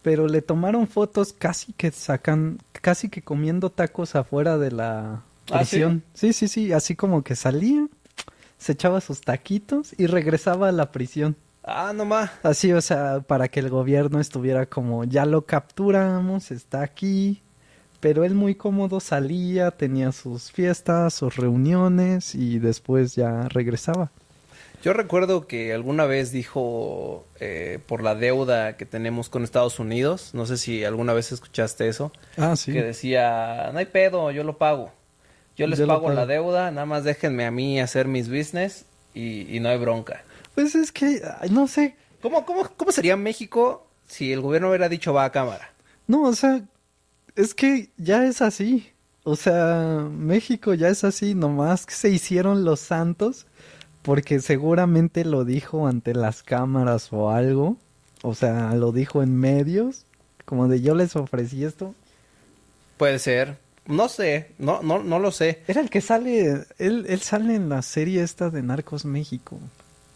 pero 0.02 0.26
le 0.28 0.42
tomaron 0.42 0.86
fotos 0.86 1.32
casi 1.32 1.72
que 1.72 1.90
sacan, 1.90 2.58
casi 2.72 3.08
que 3.08 3.22
comiendo 3.22 3.70
tacos 3.70 4.14
afuera 4.14 4.58
de 4.58 4.70
la 4.70 5.22
¿Ah, 5.50 5.58
prisión. 5.58 6.02
sí? 6.14 6.32
sí, 6.32 6.48
sí, 6.48 6.72
así 6.72 6.94
como 6.96 7.22
que 7.22 7.36
salía, 7.36 7.86
se 8.58 8.72
echaba 8.72 9.00
sus 9.00 9.20
taquitos 9.20 9.94
y 9.98 10.06
regresaba 10.06 10.68
a 10.68 10.72
la 10.72 10.92
prisión. 10.92 11.36
Ah, 11.62 11.92
nomás. 11.94 12.30
Así, 12.42 12.72
o 12.72 12.80
sea, 12.80 13.20
para 13.20 13.48
que 13.48 13.60
el 13.60 13.68
gobierno 13.68 14.20
estuviera 14.20 14.66
como, 14.66 15.04
ya 15.04 15.26
lo 15.26 15.42
capturamos, 15.44 16.50
está 16.50 16.82
aquí. 16.82 17.42
Pero 18.00 18.24
él 18.24 18.34
muy 18.34 18.54
cómodo 18.54 19.00
salía, 19.00 19.72
tenía 19.72 20.12
sus 20.12 20.52
fiestas, 20.52 21.14
sus 21.14 21.34
reuniones 21.36 22.34
y 22.34 22.58
después 22.60 23.16
ya 23.16 23.48
regresaba. 23.48 24.12
Yo 24.82 24.92
recuerdo 24.92 25.46
que 25.48 25.72
alguna 25.72 26.06
vez 26.06 26.30
dijo 26.30 27.26
eh, 27.40 27.80
por 27.86 28.02
la 28.02 28.14
deuda 28.14 28.76
que 28.76 28.86
tenemos 28.86 29.28
con 29.28 29.42
Estados 29.42 29.78
Unidos, 29.80 30.30
no 30.34 30.46
sé 30.46 30.56
si 30.56 30.84
alguna 30.84 31.12
vez 31.14 31.32
escuchaste 31.32 31.88
eso, 31.88 32.12
Ah, 32.36 32.54
sí. 32.56 32.72
que 32.72 32.82
decía, 32.82 33.70
no 33.72 33.78
hay 33.80 33.86
pedo, 33.86 34.30
yo 34.30 34.44
lo 34.44 34.56
pago. 34.56 34.92
Yo 35.56 35.66
les 35.66 35.80
Yo 35.80 35.86
pago, 35.88 36.02
pago. 36.04 36.14
la 36.14 36.26
deuda, 36.26 36.70
nada 36.70 36.86
más 36.86 37.02
déjenme 37.02 37.44
a 37.44 37.50
mí 37.50 37.80
hacer 37.80 38.06
mis 38.06 38.28
business 38.28 38.84
y, 39.14 39.54
y 39.54 39.58
no 39.58 39.68
hay 39.68 39.78
bronca. 39.78 40.22
Pues 40.54 40.74
es 40.76 40.92
que, 40.92 41.22
ay, 41.40 41.50
no 41.50 41.66
sé, 41.66 41.96
¿Cómo, 42.22 42.44
cómo, 42.44 42.68
¿Cómo 42.76 42.90
sería 42.92 43.16
México 43.16 43.86
si 44.06 44.32
el 44.32 44.40
gobierno 44.40 44.68
hubiera 44.68 44.88
dicho 44.88 45.12
va 45.12 45.24
a 45.24 45.32
cámara? 45.32 45.70
no, 46.06 46.22
o 46.22 46.32
sea, 46.34 46.62
es 47.36 47.54
que 47.54 47.90
ya 47.96 48.24
es 48.26 48.40
así. 48.42 48.90
O 49.24 49.36
sea, 49.36 50.06
México 50.10 50.72
ya 50.74 50.88
es 50.88 51.04
así, 51.04 51.34
nomás 51.34 51.84
que 51.84 51.94
se 51.94 52.08
hicieron 52.08 52.64
los 52.64 52.80
santos 52.80 53.46
porque 54.08 54.40
seguramente 54.40 55.22
lo 55.26 55.44
dijo 55.44 55.86
ante 55.86 56.14
las 56.14 56.42
cámaras 56.42 57.12
o 57.12 57.28
algo. 57.28 57.76
O 58.22 58.34
sea, 58.34 58.74
lo 58.74 58.90
dijo 58.90 59.22
en 59.22 59.36
medios, 59.36 60.06
como 60.46 60.66
de 60.66 60.80
yo 60.80 60.94
les 60.94 61.14
ofrecí 61.14 61.62
esto. 61.62 61.94
Puede 62.96 63.18
ser. 63.18 63.58
No 63.84 64.08
sé, 64.08 64.52
no, 64.56 64.80
no, 64.82 65.02
no 65.02 65.18
lo 65.18 65.30
sé. 65.30 65.62
Era 65.68 65.82
el 65.82 65.90
que 65.90 66.00
sale, 66.00 66.64
él, 66.78 67.04
él 67.06 67.20
sale 67.20 67.54
en 67.54 67.68
la 67.68 67.82
serie 67.82 68.22
esta 68.22 68.48
de 68.48 68.62
Narcos 68.62 69.04
México. 69.04 69.60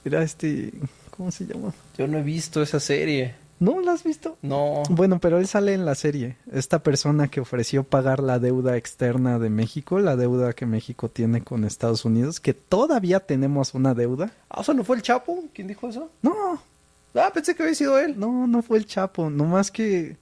Era 0.06 0.22
este, 0.22 0.72
¿cómo 1.10 1.30
se 1.30 1.44
llama? 1.44 1.74
Yo 1.98 2.06
no 2.06 2.16
he 2.16 2.22
visto 2.22 2.62
esa 2.62 2.80
serie. 2.80 3.34
¿No 3.62 3.80
la 3.80 3.92
has 3.92 4.02
visto? 4.02 4.38
No. 4.42 4.82
Bueno, 4.90 5.20
pero 5.20 5.38
él 5.38 5.46
sale 5.46 5.72
en 5.72 5.84
la 5.84 5.94
serie. 5.94 6.36
Esta 6.50 6.82
persona 6.82 7.28
que 7.28 7.40
ofreció 7.40 7.84
pagar 7.84 8.20
la 8.20 8.40
deuda 8.40 8.76
externa 8.76 9.38
de 9.38 9.50
México, 9.50 10.00
la 10.00 10.16
deuda 10.16 10.52
que 10.52 10.66
México 10.66 11.08
tiene 11.08 11.42
con 11.42 11.64
Estados 11.64 12.04
Unidos, 12.04 12.40
que 12.40 12.54
todavía 12.54 13.20
tenemos 13.20 13.74
una 13.74 13.94
deuda. 13.94 14.32
Ah, 14.50 14.60
o 14.60 14.64
sea, 14.64 14.74
¿no 14.74 14.82
fue 14.82 14.96
el 14.96 15.02
Chapo? 15.02 15.44
¿Quién 15.54 15.68
dijo 15.68 15.88
eso? 15.88 16.10
No, 16.22 16.60
Ah, 17.14 17.30
pensé 17.32 17.54
que 17.54 17.62
había 17.62 17.74
sido 17.74 17.98
él. 18.00 18.18
no, 18.18 18.46
no 18.48 18.62
fue 18.62 18.78
el 18.78 18.86
Chapo, 18.86 19.30
nomás 19.30 19.70
que... 19.70 20.16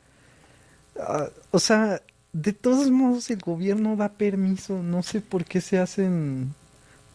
ah, 1.00 1.28
o 1.50 1.58
sea, 1.60 2.02
de 2.32 2.52
todos 2.52 2.90
modos 2.90 3.30
el 3.30 3.38
gobierno 3.40 3.96
da 3.96 4.10
permiso, 4.10 4.82
no 4.82 5.02
sé 5.02 5.20
por 5.22 5.44
qué 5.46 5.60
se 5.62 5.78
hacen 5.78 6.52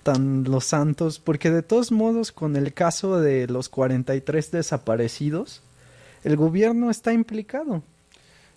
tan 0.02 0.44
los 0.46 0.66
santos, 0.66 1.20
porque 1.20 1.52
de 1.52 1.62
todos 1.62 1.92
modos 1.92 2.32
con 2.32 2.56
el 2.56 2.74
caso 2.74 3.20
de 3.20 3.48
los 3.48 3.70
43 3.70 4.52
desaparecidos, 4.52 5.62
el 6.26 6.36
gobierno 6.38 6.90
está 6.90 7.14
implicado. 7.14 7.84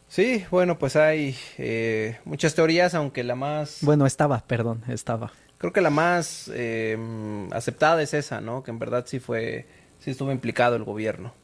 Sí, 0.09 0.45
bueno, 0.51 0.79
pues 0.79 0.97
hay 0.97 1.37
eh, 1.59 2.19
muchas 2.25 2.55
teorías, 2.55 2.95
aunque 2.95 3.23
la 3.23 3.35
más... 3.35 3.79
Bueno, 3.83 4.07
estaba, 4.07 4.41
perdón, 4.47 4.83
estaba. 4.89 5.33
Creo 5.59 5.73
que 5.73 5.83
la 5.83 5.91
más 5.91 6.51
eh, 6.55 6.97
aceptada 7.53 8.01
es 8.03 8.15
esa, 8.15 8.41
¿no? 8.41 8.63
Que 8.63 8.71
en 8.71 8.79
verdad 8.79 9.05
sí 9.07 9.21
fue... 9.21 9.67
Sí 10.01 10.11
estuvo 10.13 10.33
implicado 10.33 10.77
el 10.77 10.85
gobierno. 10.85 11.35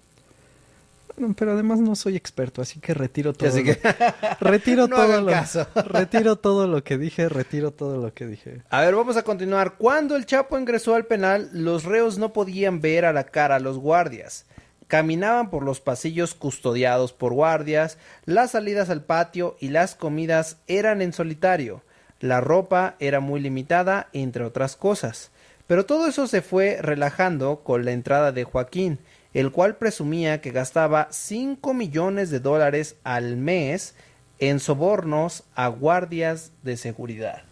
Bueno, 1.16 1.34
pero 1.36 1.52
además 1.52 1.78
no 1.80 1.94
soy 1.94 2.16
experto, 2.16 2.62
así 2.62 2.80
que 2.80 2.94
retiro 2.94 3.34
todo. 3.34 3.48
Así 3.48 3.62
lo- 3.62 3.74
que... 3.74 3.80
retiro 4.40 4.86
No 4.88 4.96
todo 4.96 5.20
lo, 5.20 5.30
caso. 5.30 5.66
retiro 5.86 6.36
todo 6.36 6.66
lo 6.66 6.82
que 6.82 6.96
dije, 6.96 7.28
retiro 7.28 7.70
todo 7.70 7.98
lo 7.98 8.14
que 8.14 8.26
dije. 8.26 8.62
A 8.70 8.80
ver, 8.80 8.94
vamos 8.94 9.16
a 9.18 9.22
continuar. 9.24 9.74
Cuando 9.76 10.16
el 10.16 10.24
Chapo 10.24 10.58
ingresó 10.58 10.94
al 10.94 11.04
penal, 11.04 11.50
los 11.52 11.84
reos 11.84 12.16
no 12.16 12.32
podían 12.32 12.80
ver 12.80 13.04
a 13.04 13.12
la 13.12 13.24
cara 13.24 13.56
a 13.56 13.60
los 13.60 13.76
guardias. 13.78 14.46
Caminaban 14.88 15.50
por 15.50 15.62
los 15.64 15.80
pasillos 15.80 16.34
custodiados 16.34 17.12
por 17.12 17.32
guardias, 17.32 17.98
las 18.26 18.52
salidas 18.52 18.90
al 18.90 19.02
patio 19.02 19.56
y 19.60 19.68
las 19.68 19.94
comidas 19.94 20.58
eran 20.66 21.02
en 21.02 21.12
solitario. 21.12 21.82
La 22.20 22.40
ropa 22.40 22.94
era 23.00 23.20
muy 23.20 23.40
limitada, 23.40 24.08
entre 24.12 24.44
otras 24.44 24.76
cosas. 24.76 25.30
Pero 25.66 25.86
todo 25.86 26.06
eso 26.06 26.26
se 26.26 26.42
fue 26.42 26.78
relajando 26.80 27.60
con 27.64 27.84
la 27.84 27.92
entrada 27.92 28.32
de 28.32 28.44
Joaquín, 28.44 28.98
el 29.32 29.50
cual 29.50 29.76
presumía 29.76 30.40
que 30.40 30.50
gastaba 30.50 31.08
5 31.10 31.74
millones 31.74 32.30
de 32.30 32.40
dólares 32.40 32.96
al 33.02 33.36
mes 33.36 33.94
en 34.38 34.60
sobornos 34.60 35.44
a 35.54 35.68
guardias 35.68 36.52
de 36.62 36.76
seguridad. 36.76 37.42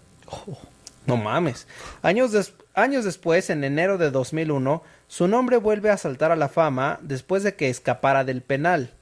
No 1.06 1.16
mames. 1.16 1.66
Años, 2.02 2.32
des- 2.32 2.54
años 2.74 3.04
después, 3.04 3.50
en 3.50 3.64
enero 3.64 3.98
de 3.98 4.10
2001, 4.10 4.82
su 5.12 5.28
nombre 5.28 5.58
vuelve 5.58 5.90
a 5.90 5.98
saltar 5.98 6.32
a 6.32 6.36
la 6.36 6.48
fama 6.48 6.98
después 7.02 7.42
de 7.42 7.54
que 7.54 7.68
escapara 7.68 8.24
del 8.24 8.40
penal. 8.40 8.94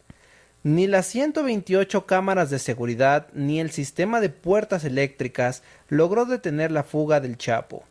Ni 0.64 0.88
las 0.88 1.06
128 1.06 2.04
cámaras 2.04 2.50
de 2.50 2.58
seguridad 2.58 3.28
ni 3.32 3.60
el 3.60 3.70
sistema 3.70 4.20
de 4.20 4.28
puertas 4.28 4.82
eléctricas 4.82 5.62
logró 5.88 6.24
detener 6.24 6.72
la 6.72 6.82
fuga 6.82 7.20
del 7.20 7.38
Chapo. 7.38 7.84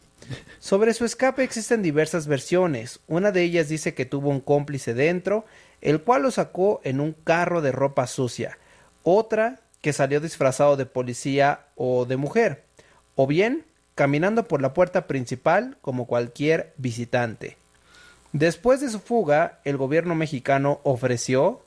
Sobre 0.60 0.94
su 0.94 1.06
escape 1.06 1.44
existen 1.44 1.82
diversas 1.82 2.28
versiones. 2.28 3.00
Una 3.08 3.32
de 3.32 3.42
ellas 3.44 3.70
dice 3.70 3.94
que 3.94 4.06
tuvo 4.06 4.28
un 4.32 4.42
cómplice 4.42 4.94
dentro, 4.94 5.46
el 5.80 6.02
cual 6.02 6.24
lo 6.24 6.32
sacó 6.32 6.82
en 6.84 7.00
un 7.00 7.14
carro 7.14 7.62
de 7.62 7.72
ropa 7.72 8.06
sucia. 8.06 8.58
Otra 9.02 9.62
que 9.80 9.94
salió 9.94 10.20
disfrazado 10.20 10.76
de 10.76 10.86
policía 10.86 11.68
o 11.78 12.04
de 12.04 12.18
mujer. 12.18 12.66
O 13.16 13.28
bien 13.28 13.64
caminando 13.96 14.46
por 14.46 14.62
la 14.62 14.74
puerta 14.74 15.08
principal 15.08 15.78
como 15.80 16.06
cualquier 16.06 16.74
visitante. 16.76 17.59
Después 18.34 18.82
de 18.82 18.90
su 18.90 19.00
fuga, 19.00 19.60
el 19.64 19.78
gobierno 19.78 20.14
mexicano 20.16 20.80
ofreció 20.84 21.62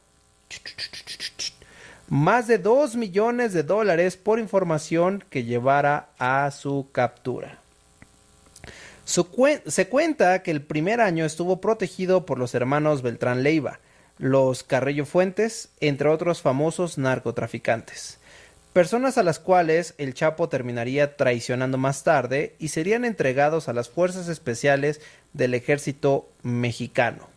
más 2.09 2.47
de 2.47 2.59
2 2.59 2.97
millones 2.97 3.53
de 3.53 3.63
dólares 3.63 4.17
por 4.17 4.39
información 4.39 5.25
que 5.31 5.45
llevara 5.45 6.11
a 6.19 6.51
su 6.51 6.89
captura. 6.93 7.59
Se 9.05 9.89
cuenta 9.89 10.43
que 10.43 10.51
el 10.51 10.63
primer 10.63 11.01
año 11.01 11.25
estuvo 11.25 11.61
protegido 11.61 12.25
por 12.27 12.39
los 12.39 12.55
hermanos 12.55 13.03
Beltrán 13.03 13.43
Leiva, 13.43 13.81
los 14.19 14.63
Carrillo 14.63 15.05
Fuentes, 15.05 15.71
entre 15.81 16.09
otros 16.09 16.43
famosos 16.43 16.99
narcotraficantes. 16.99 18.19
Personas 18.73 19.19
a 19.19 19.23
las 19.23 19.39
cuales 19.39 19.95
el 19.99 20.15
Chapo 20.15 20.49
terminaría 20.49 21.19
traicionando 21.19 21.77
más 21.77 22.05
tarde 22.05 22.57
y 22.59 22.69
serían 22.69 23.05
entregados 23.05 23.69
a 23.69 23.75
las 23.75 23.91
fuerzas 23.91 24.29
especiales 24.29 25.03
del 25.35 25.53
ejército 25.53 26.27
mexicano. 26.43 27.29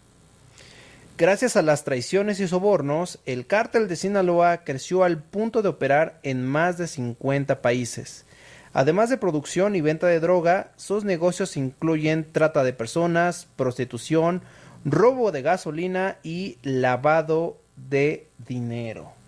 Gracias 1.17 1.57
a 1.57 1.61
las 1.61 1.83
traiciones 1.83 2.39
y 2.39 2.47
sobornos, 2.47 3.19
el 3.25 3.47
cártel 3.47 3.89
de 3.89 3.97
Sinaloa 3.97 4.63
creció 4.63 5.03
al 5.03 5.21
punto 5.21 5.61
de 5.61 5.67
operar 5.69 6.19
en 6.23 6.45
más 6.45 6.77
de 6.77 6.87
50 6.87 7.61
países. 7.61 8.25
Además 8.71 9.09
de 9.09 9.17
producción 9.17 9.75
y 9.75 9.81
venta 9.81 10.07
de 10.07 10.21
droga, 10.21 10.71
sus 10.77 11.03
negocios 11.03 11.57
incluyen 11.57 12.31
trata 12.31 12.63
de 12.63 12.71
personas, 12.71 13.47
prostitución, 13.57 14.41
robo 14.85 15.33
de 15.33 15.41
gasolina 15.41 16.17
y 16.23 16.57
lavado 16.63 17.57
de 17.75 18.27
dinero. 18.47 19.24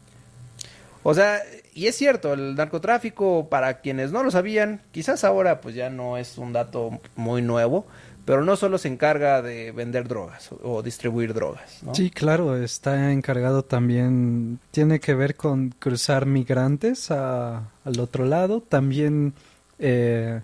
O 1.10 1.14
sea, 1.14 1.40
y 1.74 1.88
es 1.88 1.96
cierto, 1.96 2.34
el 2.34 2.56
narcotráfico, 2.56 3.48
para 3.50 3.80
quienes 3.80 4.12
no 4.12 4.24
lo 4.24 4.30
sabían, 4.32 4.82
quizás 4.92 5.24
ahora 5.24 5.62
pues 5.62 5.74
ya 5.74 5.90
no 5.90 6.18
es 6.18 6.38
un 6.38 6.52
dato 6.52 7.00
muy 7.16 7.42
nuevo, 7.42 7.86
pero 8.26 8.44
no 8.44 8.58
solo 8.58 8.78
se 8.78 8.90
encarga 8.90 9.42
de 9.42 9.72
vender 9.72 10.06
drogas 10.10 10.50
o, 10.64 10.84
distribuir 10.84 11.34
drogas, 11.34 11.82
¿no? 11.82 11.96
Sí, 11.96 12.10
claro, 12.10 12.58
está 12.62 13.14
encargado 13.14 13.64
también, 13.64 14.60
tiene 14.72 15.00
que 15.00 15.14
ver 15.14 15.36
con 15.38 15.70
cruzar 15.80 16.26
migrantes 16.26 17.10
a- 17.10 17.70
al 17.86 18.00
otro 18.02 18.26
lado. 18.26 18.60
También 18.60 19.32
eh, 19.80 20.42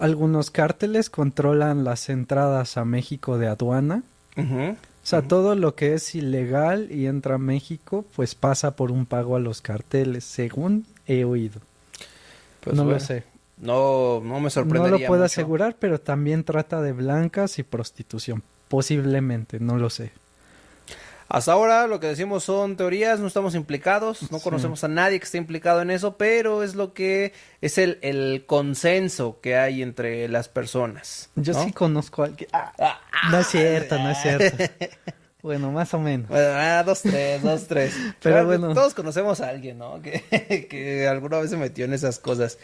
algunos 0.00 0.50
cárteles 0.50 1.10
controlan 1.10 1.84
las 1.84 2.08
entradas 2.08 2.76
a 2.76 2.84
México 2.84 3.38
de 3.38 3.46
aduana. 3.46 4.02
Ujú. 4.36 4.76
O 5.02 5.06
sea, 5.06 5.22
todo 5.22 5.54
lo 5.56 5.74
que 5.74 5.94
es 5.94 6.14
ilegal 6.14 6.90
y 6.92 7.06
entra 7.06 7.34
a 7.34 7.38
México, 7.38 8.04
pues 8.14 8.34
pasa 8.34 8.76
por 8.76 8.92
un 8.92 9.06
pago 9.06 9.36
a 9.36 9.40
los 9.40 9.60
carteles, 9.60 10.24
según 10.24 10.86
he 11.06 11.24
oído. 11.24 11.60
Pues 12.60 12.76
no 12.76 12.84
bueno, 12.84 12.98
lo 12.98 13.00
sé. 13.00 13.24
No, 13.56 14.20
no 14.22 14.40
me 14.40 14.50
No 14.50 14.50
sorprendería 14.50 14.90
lo 14.90 15.00
puedo 15.00 15.22
mucho. 15.22 15.24
asegurar, 15.24 15.76
pero 15.78 16.00
también 16.00 16.44
trata 16.44 16.80
de 16.82 16.92
blancas 16.92 17.58
y 17.58 17.62
prostitución. 17.64 18.42
Posiblemente, 18.68 19.60
no 19.60 19.76
lo 19.78 19.90
sé. 19.90 20.12
Hasta 21.34 21.52
ahora 21.52 21.86
lo 21.86 21.98
que 21.98 22.08
decimos 22.08 22.44
son 22.44 22.76
teorías, 22.76 23.18
no 23.18 23.26
estamos 23.26 23.54
implicados, 23.54 24.30
no 24.30 24.36
Sí. 24.38 24.44
conocemos 24.44 24.84
a 24.84 24.88
nadie 24.88 25.18
que 25.18 25.24
esté 25.24 25.38
implicado 25.38 25.80
en 25.80 25.90
eso, 25.90 26.18
pero 26.18 26.62
es 26.62 26.74
lo 26.74 26.92
que 26.92 27.32
es 27.62 27.78
el, 27.78 27.98
el 28.02 28.44
consenso 28.46 29.38
que 29.40 29.56
hay 29.56 29.80
entre 29.80 30.28
las 30.28 30.50
personas. 30.50 31.30
Yo 31.34 31.54
sí 31.54 31.72
conozco 31.72 32.22
a 32.22 32.26
alguien. 32.26 32.50
Ah, 32.52 32.72
Ah, 32.78 33.00
no 33.30 33.38
es 33.38 33.46
cierto, 33.46 33.98
no 33.98 34.10
es 34.10 34.18
cierto. 34.20 34.62
Bueno, 35.42 35.72
más 35.72 35.92
o 35.94 35.98
menos. 35.98 36.28
Bueno, 36.28 36.50
ah, 36.54 36.82
dos, 36.84 37.00
tres, 37.02 37.42
dos, 37.42 37.66
tres. 37.66 37.96
Pero 38.22 38.44
bueno. 38.46 38.72
Todos 38.74 38.92
conocemos 38.94 39.40
a 39.40 39.48
alguien, 39.48 39.78
¿no? 39.78 40.00
Que, 40.00 40.66
que 40.70 41.08
alguna 41.08 41.38
vez 41.40 41.50
se 41.50 41.56
metió 41.56 41.84
en 41.86 41.94
esas 41.94 42.18
cosas. 42.20 42.58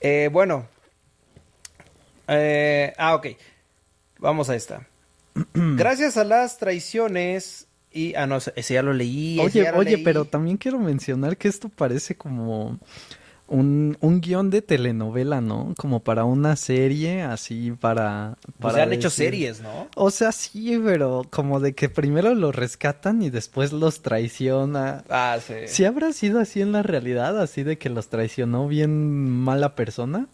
Eh, 0.00 0.28
bueno. 0.30 0.68
Eh, 2.28 2.92
ah, 2.98 3.14
ok. 3.16 3.26
Vamos 4.18 4.48
a 4.50 4.54
esta. 4.54 4.86
Gracias 5.54 6.16
a 6.16 6.24
las 6.24 6.58
traiciones 6.58 7.66
y... 7.92 8.14
Ah, 8.14 8.26
no, 8.26 8.38
ese 8.38 8.74
ya 8.74 8.82
lo 8.82 8.92
leí. 8.92 9.38
Oye, 9.40 9.70
lo 9.70 9.78
oye, 9.78 9.96
leí. 9.96 10.04
pero 10.04 10.24
también 10.24 10.56
quiero 10.56 10.78
mencionar 10.78 11.36
que 11.36 11.48
esto 11.48 11.68
parece 11.68 12.16
como 12.16 12.78
un, 13.48 13.98
un 14.00 14.20
guion 14.20 14.50
de 14.50 14.62
telenovela, 14.62 15.40
¿no? 15.40 15.74
Como 15.76 16.00
para 16.00 16.24
una 16.24 16.56
serie, 16.56 17.22
así 17.22 17.72
para... 17.72 18.36
Pues 18.58 18.72
para 18.72 18.78
ya 18.78 18.82
han 18.84 18.92
hecho 18.92 19.10
series, 19.10 19.60
¿no? 19.60 19.88
O 19.94 20.10
sea, 20.10 20.32
sí, 20.32 20.80
pero 20.82 21.22
como 21.30 21.60
de 21.60 21.74
que 21.74 21.88
primero 21.88 22.34
los 22.34 22.54
rescatan 22.54 23.22
y 23.22 23.30
después 23.30 23.72
los 23.72 24.00
traiciona. 24.00 25.04
Ah, 25.10 25.38
sí. 25.46 25.54
¿Sí 25.66 25.84
habrá 25.84 26.12
sido 26.12 26.40
así 26.40 26.62
en 26.62 26.72
la 26.72 26.82
realidad? 26.82 27.38
Así 27.40 27.62
de 27.62 27.76
que 27.76 27.90
los 27.90 28.08
traicionó 28.08 28.68
bien 28.68 29.28
mala 29.28 29.74
persona. 29.74 30.28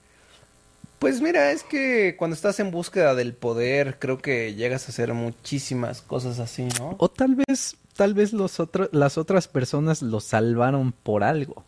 Pues 0.98 1.20
mira, 1.20 1.52
es 1.52 1.62
que 1.62 2.16
cuando 2.16 2.34
estás 2.34 2.58
en 2.60 2.70
búsqueda 2.70 3.14
del 3.14 3.32
poder, 3.32 3.98
creo 3.98 4.18
que 4.18 4.54
llegas 4.54 4.86
a 4.86 4.90
hacer 4.90 5.14
muchísimas 5.14 6.02
cosas 6.02 6.40
así, 6.40 6.68
¿no? 6.78 6.96
O 6.98 7.08
tal 7.08 7.36
vez, 7.36 7.76
tal 7.94 8.14
vez 8.14 8.32
los 8.32 8.58
otros, 8.58 8.88
las 8.92 9.16
otras 9.16 9.46
personas 9.46 10.02
lo 10.02 10.20
salvaron 10.20 10.92
por 10.92 11.22
algo. 11.22 11.64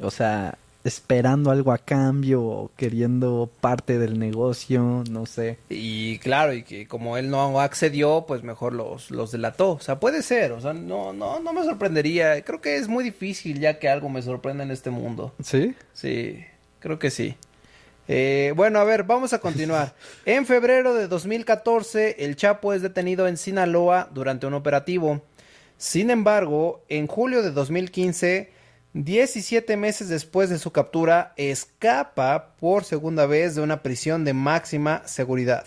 O 0.00 0.10
sea, 0.10 0.56
esperando 0.84 1.50
algo 1.50 1.72
a 1.72 1.78
cambio 1.78 2.42
o 2.42 2.70
queriendo 2.76 3.50
parte 3.60 3.98
del 3.98 4.18
negocio, 4.18 5.02
no 5.10 5.26
sé. 5.26 5.58
Y 5.68 6.18
claro, 6.18 6.52
y 6.52 6.62
que 6.62 6.86
como 6.86 7.16
él 7.16 7.30
no 7.30 7.60
accedió, 7.60 8.24
pues 8.26 8.42
mejor 8.42 8.74
los, 8.74 9.10
los 9.10 9.32
delató. 9.32 9.72
O 9.72 9.80
sea, 9.80 9.98
puede 9.98 10.22
ser, 10.22 10.52
o 10.52 10.60
sea, 10.60 10.74
no, 10.74 11.12
no, 11.12 11.40
no 11.40 11.52
me 11.52 11.64
sorprendería. 11.64 12.42
Creo 12.44 12.60
que 12.60 12.76
es 12.76 12.88
muy 12.88 13.02
difícil 13.02 13.60
ya 13.60 13.78
que 13.78 13.88
algo 13.88 14.08
me 14.08 14.22
sorprenda 14.22 14.62
en 14.62 14.70
este 14.70 14.90
mundo. 14.90 15.34
¿Sí? 15.42 15.74
Sí, 15.94 16.44
creo 16.80 16.98
que 16.98 17.10
sí. 17.10 17.36
Eh, 18.06 18.52
bueno, 18.56 18.78
a 18.78 18.84
ver, 18.84 19.04
vamos 19.04 19.32
a 19.32 19.38
continuar. 19.38 19.94
En 20.26 20.46
febrero 20.46 20.94
de 20.94 21.08
2014, 21.08 22.24
el 22.24 22.36
Chapo 22.36 22.72
es 22.72 22.82
detenido 22.82 23.28
en 23.28 23.36
Sinaloa 23.36 24.08
durante 24.12 24.46
un 24.46 24.54
operativo. 24.54 25.22
Sin 25.78 26.10
embargo, 26.10 26.82
en 26.88 27.06
julio 27.06 27.42
de 27.42 27.50
2015, 27.50 28.50
17 28.92 29.76
meses 29.76 30.08
después 30.08 30.50
de 30.50 30.58
su 30.58 30.70
captura, 30.70 31.32
escapa 31.36 32.54
por 32.60 32.84
segunda 32.84 33.26
vez 33.26 33.54
de 33.54 33.62
una 33.62 33.82
prisión 33.82 34.24
de 34.24 34.34
máxima 34.34 35.02
seguridad. 35.06 35.66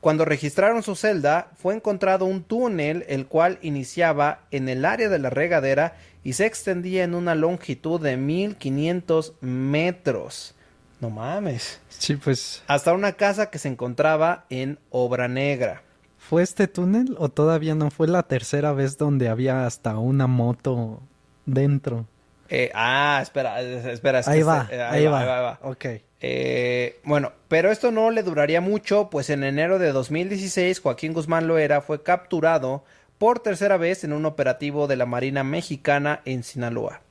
Cuando 0.00 0.24
registraron 0.24 0.82
su 0.82 0.94
celda, 0.94 1.50
fue 1.56 1.74
encontrado 1.74 2.26
un 2.26 2.44
túnel 2.44 3.04
el 3.08 3.26
cual 3.26 3.58
iniciaba 3.62 4.46
en 4.52 4.68
el 4.68 4.84
área 4.84 5.08
de 5.08 5.18
la 5.18 5.30
regadera 5.30 5.96
y 6.22 6.34
se 6.34 6.46
extendía 6.46 7.02
en 7.02 7.14
una 7.14 7.34
longitud 7.34 8.00
de 8.00 8.16
1500 8.16 9.34
metros. 9.40 10.55
No 11.00 11.10
mames. 11.10 11.80
Sí, 11.88 12.16
pues. 12.16 12.62
Hasta 12.66 12.92
una 12.92 13.12
casa 13.12 13.50
que 13.50 13.58
se 13.58 13.68
encontraba 13.68 14.44
en 14.50 14.78
Obra 14.90 15.28
Negra. 15.28 15.82
¿Fue 16.18 16.42
este 16.42 16.66
túnel 16.66 17.14
o 17.18 17.28
todavía 17.28 17.74
no 17.74 17.90
fue 17.90 18.08
la 18.08 18.22
tercera 18.24 18.72
vez 18.72 18.98
donde 18.98 19.28
había 19.28 19.66
hasta 19.66 19.98
una 19.98 20.26
moto 20.26 21.00
dentro? 21.44 22.06
Eh, 22.48 22.70
ah, 22.74 23.20
espera, 23.22 23.60
espera. 23.60 24.20
es 24.20 24.26
que 24.26 24.32
Ahí 24.32 24.42
va, 24.42 24.68
eh, 24.70 24.82
ahí 24.82 25.06
va. 25.06 25.20
ahí 25.20 25.26
va. 25.26 25.58
Ok. 25.62 25.84
Eh, 26.20 27.00
bueno, 27.04 27.32
pero 27.48 27.70
esto 27.70 27.90
no 27.92 28.10
le 28.10 28.22
duraría 28.22 28.60
mucho, 28.60 29.10
pues 29.10 29.30
en 29.30 29.44
enero 29.44 29.78
de 29.78 29.92
2016 29.92 30.80
Joaquín 30.80 31.12
Guzmán 31.12 31.46
Loera 31.46 31.80
fue 31.80 32.02
capturado 32.02 32.84
por 33.18 33.40
tercera 33.40 33.76
vez 33.76 34.02
en 34.04 34.12
un 34.12 34.26
operativo 34.26 34.86
de 34.86 34.96
la 34.96 35.06
Marina 35.06 35.44
Mexicana 35.44 36.22
en 36.24 36.42
Sinaloa. 36.42 37.02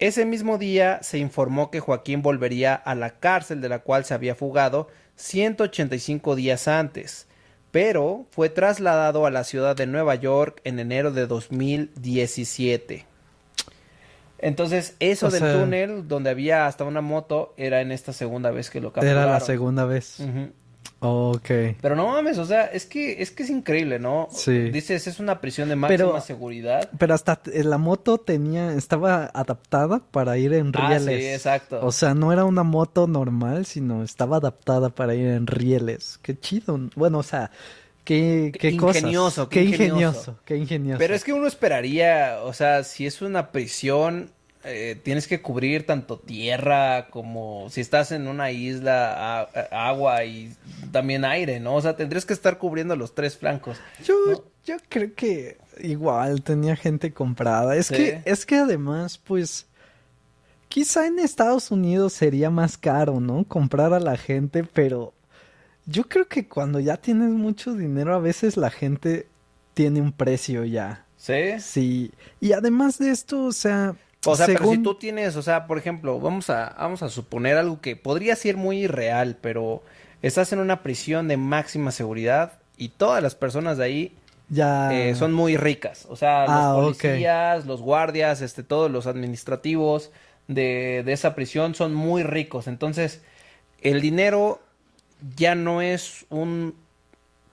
Ese 0.00 0.24
mismo 0.24 0.58
día 0.58 0.98
se 1.02 1.18
informó 1.18 1.70
que 1.70 1.78
Joaquín 1.80 2.22
volvería 2.22 2.74
a 2.74 2.94
la 2.94 3.10
cárcel 3.20 3.60
de 3.60 3.68
la 3.68 3.80
cual 3.80 4.04
se 4.04 4.14
había 4.14 4.34
fugado 4.34 4.88
185 5.16 6.34
días 6.36 6.66
antes, 6.68 7.26
pero 7.70 8.24
fue 8.30 8.48
trasladado 8.48 9.26
a 9.26 9.30
la 9.30 9.44
ciudad 9.44 9.76
de 9.76 9.86
Nueva 9.86 10.14
York 10.14 10.60
en 10.64 10.78
enero 10.80 11.12
de 11.12 11.26
2017. 11.26 13.04
Entonces, 14.38 14.96
eso 15.00 15.26
O 15.26 15.30
del 15.30 15.40
sea- 15.40 15.52
túnel 15.60 16.08
donde 16.08 16.30
había 16.30 16.66
hasta 16.66 16.84
una 16.84 17.02
moto 17.02 17.52
era 17.58 17.82
en 17.82 17.92
esta 17.92 18.14
segunda 18.14 18.50
vez 18.50 18.70
que 18.70 18.80
lo 18.80 18.92
capturaron. 18.92 19.22
Era 19.24 19.32
la 19.32 19.40
segunda 19.40 19.84
vez. 19.84 20.18
Ujú. 20.18 20.50
Ok. 21.00 21.48
Pero 21.80 21.96
no 21.96 22.08
mames, 22.08 22.36
o 22.38 22.44
sea, 22.44 22.64
es 22.66 22.84
que 22.84 23.22
es 23.22 23.30
que 23.30 23.42
es 23.44 23.50
increíble, 23.50 23.98
¿no? 23.98 24.28
Sí. 24.30 24.70
Dices, 24.70 25.06
es 25.06 25.18
una 25.18 25.40
prisión 25.40 25.68
de 25.70 25.76
máxima 25.76 25.96
Pero- 25.96 26.20
seguridad. 26.20 26.90
Pero 26.98 27.14
hasta 27.14 27.40
la 27.46 27.78
moto 27.78 28.18
tenía, 28.18 28.74
estaba 28.74 29.30
adaptada 29.32 30.00
para 30.10 30.36
ir 30.36 30.52
en 30.52 30.72
Ah, 30.76 30.88
rieles. 30.88 31.22
sí, 31.22 31.26
exacto. 31.28 31.80
O 31.82 31.90
sea, 31.90 32.12
no 32.14 32.32
era 32.32 32.44
una 32.44 32.62
moto 32.64 33.06
normal, 33.06 33.64
sino 33.64 34.02
estaba 34.02 34.36
adaptada 34.36 34.90
para 34.90 35.14
ir 35.14 35.26
en 35.28 35.46
rieles. 35.46 36.18
Qué 36.22 36.38
chido. 36.38 36.78
Bueno, 36.96 37.18
o 37.18 37.22
sea, 37.22 37.50
qué, 38.04 38.50
Qué 38.52 38.72
qué 38.72 38.76
cosas. 38.76 38.96
ingenioso, 39.02 39.48
Qué 39.48 39.60
qué 39.60 39.64
ingenioso. 39.66 39.96
ingenioso. 39.96 40.38
Qué 40.44 40.56
ingenioso. 40.56 40.98
Pero 40.98 41.14
es 41.14 41.24
que 41.24 41.32
uno 41.32 41.46
esperaría, 41.46 42.40
o 42.44 42.52
sea, 42.52 42.84
si 42.84 43.06
es 43.06 43.22
una 43.22 43.52
prisión, 43.52 44.30
eh, 44.64 44.98
tienes 45.02 45.26
que 45.26 45.40
cubrir 45.40 45.86
tanto 45.86 46.18
tierra 46.18 47.08
como 47.10 47.68
si 47.70 47.80
estás 47.80 48.12
en 48.12 48.28
una 48.28 48.50
isla, 48.50 49.12
a- 49.40 49.48
a- 49.70 49.88
agua 49.88 50.24
y 50.24 50.54
también 50.92 51.24
aire, 51.24 51.60
¿no? 51.60 51.74
O 51.76 51.80
sea, 51.80 51.96
tendrías 51.96 52.26
que 52.26 52.34
estar 52.34 52.58
cubriendo 52.58 52.94
los 52.96 53.14
tres 53.14 53.36
flancos. 53.38 53.78
Yo, 54.04 54.14
¿no? 54.30 54.44
yo 54.66 54.76
creo 54.88 55.14
que 55.14 55.56
igual 55.80 56.42
tenía 56.42 56.76
gente 56.76 57.12
comprada. 57.12 57.74
Es 57.76 57.86
Sí. 57.86 57.94
que, 57.94 58.22
es 58.26 58.44
que 58.44 58.56
además, 58.56 59.16
pues, 59.18 59.66
quizá 60.68 61.06
en 61.06 61.18
Estados 61.18 61.70
Unidos 61.70 62.12
sería 62.12 62.50
más 62.50 62.76
caro, 62.76 63.18
¿no? 63.20 63.44
Comprar 63.44 63.92
a 63.94 64.00
la 64.00 64.16
gente, 64.16 64.62
pero 64.64 65.14
yo 65.86 66.04
creo 66.08 66.28
que 66.28 66.46
cuando 66.46 66.80
ya 66.80 66.96
tienes 66.98 67.30
mucho 67.30 67.74
dinero, 67.74 68.14
a 68.14 68.18
veces 68.18 68.56
la 68.56 68.70
gente 68.70 69.26
tiene 69.74 70.00
un 70.00 70.12
precio 70.12 70.64
ya. 70.64 71.06
¿Sí? 71.16 71.58
Sí. 71.60 72.12
Y 72.40 72.52
además 72.52 72.98
de 72.98 73.10
esto, 73.10 73.44
o 73.44 73.52
sea, 73.52 73.94
O 74.26 74.36
sea, 74.36 74.46
pero 74.46 74.66
si 74.66 74.78
tú 74.78 74.94
tienes, 74.96 75.36
o 75.36 75.42
sea, 75.42 75.66
por 75.66 75.78
ejemplo, 75.78 76.20
vamos 76.20 76.50
a, 76.50 76.74
vamos 76.78 77.02
a 77.02 77.08
suponer 77.08 77.56
algo 77.56 77.80
que 77.80 77.96
podría 77.96 78.36
ser 78.36 78.56
muy 78.56 78.84
irreal, 78.84 79.38
pero 79.40 79.82
estás 80.22 80.52
en 80.52 80.58
una 80.58 80.82
prisión 80.82 81.26
de 81.28 81.36
máxima 81.38 81.90
seguridad 81.90 82.52
y 82.76 82.90
todas 82.90 83.22
las 83.22 83.34
personas 83.34 83.78
de 83.78 83.84
ahí 83.84 84.16
ya 84.48 84.92
eh, 84.92 85.14
son 85.14 85.32
muy 85.32 85.56
ricas. 85.56 86.06
O 86.10 86.16
sea, 86.16 86.46
Ah, 86.46 86.74
los 86.76 86.96
ok. 86.96 87.02
policías, 87.02 87.66
los 87.66 87.80
guardias, 87.80 88.42
este, 88.42 88.62
todos 88.62 88.90
los 88.90 89.06
administrativos 89.06 90.10
de, 90.48 91.02
de 91.04 91.12
esa 91.12 91.34
prisión 91.34 91.74
son 91.74 91.94
muy 91.94 92.22
ricos. 92.22 92.66
Entonces, 92.66 93.22
el 93.80 94.00
dinero 94.00 94.60
ya 95.36 95.54
no 95.54 95.80
es 95.82 96.26
un 96.30 96.74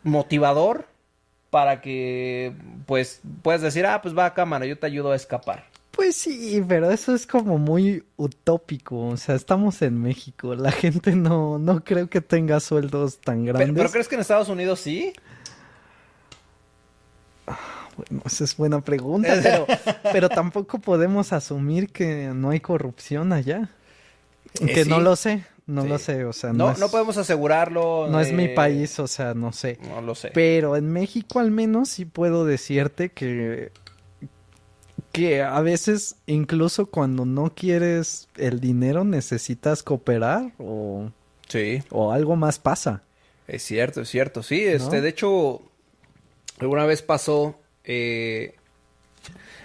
motivador 0.03 0.88
para 1.49 1.82
que, 1.82 2.53
pues, 2.86 3.21
puedas 3.41 3.62
decir, 3.62 3.86
ah, 3.86 4.01
pues 4.01 4.17
va 4.17 4.25
a 4.25 4.34
cámara, 4.34 4.65
yo 4.65 4.77
te 4.77 4.86
ayudo 4.88 5.12
a 5.12 5.15
escapar. 5.15 5.65
Pues 5.97 6.15
sí, 6.15 6.63
pero 6.67 6.91
eso 6.91 7.13
es 7.15 7.25
como 7.25 7.57
muy 7.57 8.03
utópico. 8.17 9.07
O 9.07 9.17
sea, 9.17 9.33
estamos 9.33 9.81
en 9.81 9.99
México. 9.99 10.53
La 10.53 10.71
gente 10.71 11.15
no, 11.15 11.57
no 11.57 11.83
creo 11.83 12.07
que 12.07 12.21
tenga 12.21 12.60
sueldos 12.60 13.17
tan 13.17 13.43
grandes. 13.45 13.73
pero 13.75 13.89
¿crees 13.91 14.07
que 14.07 14.13
en 14.15 14.21
Estados 14.21 14.47
Unidos 14.47 14.79
sí? 14.79 15.12
Bueno, 17.97 18.21
esa 18.25 18.43
es 18.43 18.55
buena 18.55 18.81
pregunta, 18.81 19.39
pero, 19.41 19.65
pero 20.13 20.29
tampoco 20.29 20.77
podemos 20.79 21.33
asumir 21.33 21.89
que 21.91 22.31
no 22.33 22.51
hay 22.51 22.60
corrupción 22.60 23.33
allá. 23.33 23.69
Eh, 24.62 24.67
que 24.73 24.86
no 24.86 24.99
lo 24.99 25.15
sé, 25.15 25.45
no 25.65 25.81
Sí. 25.81 25.88
lo 25.89 25.97
sé, 25.97 26.25
o 26.25 26.31
sea, 26.33 26.51
no, 26.53 26.67
No, 26.67 26.71
es, 26.73 26.79
no 26.79 26.89
podemos 26.89 27.17
asegurarlo. 27.17 28.07
no 28.07 28.19
es 28.19 28.31
mi 28.31 28.45
eh, 28.45 28.49
país, 28.49 28.99
o 28.99 29.07
sea, 29.07 29.33
no 29.33 29.51
sé. 29.51 29.79
No 29.89 30.01
lo 30.01 30.13
sé. 30.13 30.29
Pero 30.31 30.75
en 30.77 30.91
México 30.93 31.39
al 31.39 31.49
menos 31.49 31.89
sí 31.89 32.05
puedo 32.05 32.45
decirte 32.45 33.10
que, 33.10 33.71
que 35.17 35.41
a 35.41 35.60
veces 35.62 36.15
incluso 36.25 36.86
cuando 36.88 37.25
no 37.25 37.53
quieres 37.56 38.27
el 38.38 38.60
dinero 38.60 39.03
necesitas 39.03 39.84
cooperar 39.84 40.51
o, 40.60 41.12
Sí. 41.47 41.82
o 41.89 42.12
algo 42.12 42.36
más 42.36 42.60
pasa. 42.60 43.03
Es 43.47 43.63
cierto, 43.63 44.01
es 44.01 44.10
cierto. 44.10 44.43
Sí, 44.43 44.63
este, 44.63 45.01
de 45.01 45.10
hecho, 45.10 45.62
alguna 46.60 46.86
vez 46.86 47.01
pasó. 47.01 47.60
eh, 47.84 48.53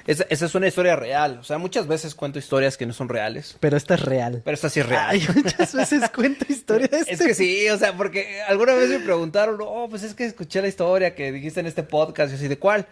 esa, 0.07 0.25
esa 0.31 0.47
es 0.47 0.55
una 0.57 0.67
historia 0.67 0.97
real. 0.97 1.39
O 1.41 1.45
sea, 1.45 1.59
muchas 1.59 1.87
veces 1.87 2.15
cuento 2.17 2.39
historias 2.39 2.77
que 2.77 2.87
no 2.87 2.93
son 2.93 3.09
reales. 3.09 3.57
Pero 3.61 3.77
esta 3.77 3.95
es 3.95 4.01
real. 4.03 4.43
Pero 4.45 4.55
esta 4.55 4.69
sí 4.69 4.81
es 4.81 4.87
real. 4.89 5.07
Ay, 5.11 5.23
muchas 5.35 5.75
veces 5.75 6.11
cuento 6.11 6.45
historias. 6.49 6.91
Es 7.09 7.21
que 7.21 7.35
sí, 7.35 7.69
o 7.69 7.79
sea, 7.79 7.97
porque 7.97 8.43
alguna 8.49 8.75
vez 8.75 8.89
me 8.91 8.99
preguntaron, 8.99 9.59
oh, 9.61 9.89
pues 9.89 10.03
es 10.03 10.15
que 10.15 10.25
escuché 10.25 10.61
la 10.61 10.67
historia 10.69 11.15
que 11.15 11.31
dijiste 11.31 11.61
en 11.61 11.67
este 11.67 11.85
podcast, 11.85 12.33
y 12.33 12.37
así, 12.37 12.49
¿de 12.49 12.59
cuál? 12.59 12.87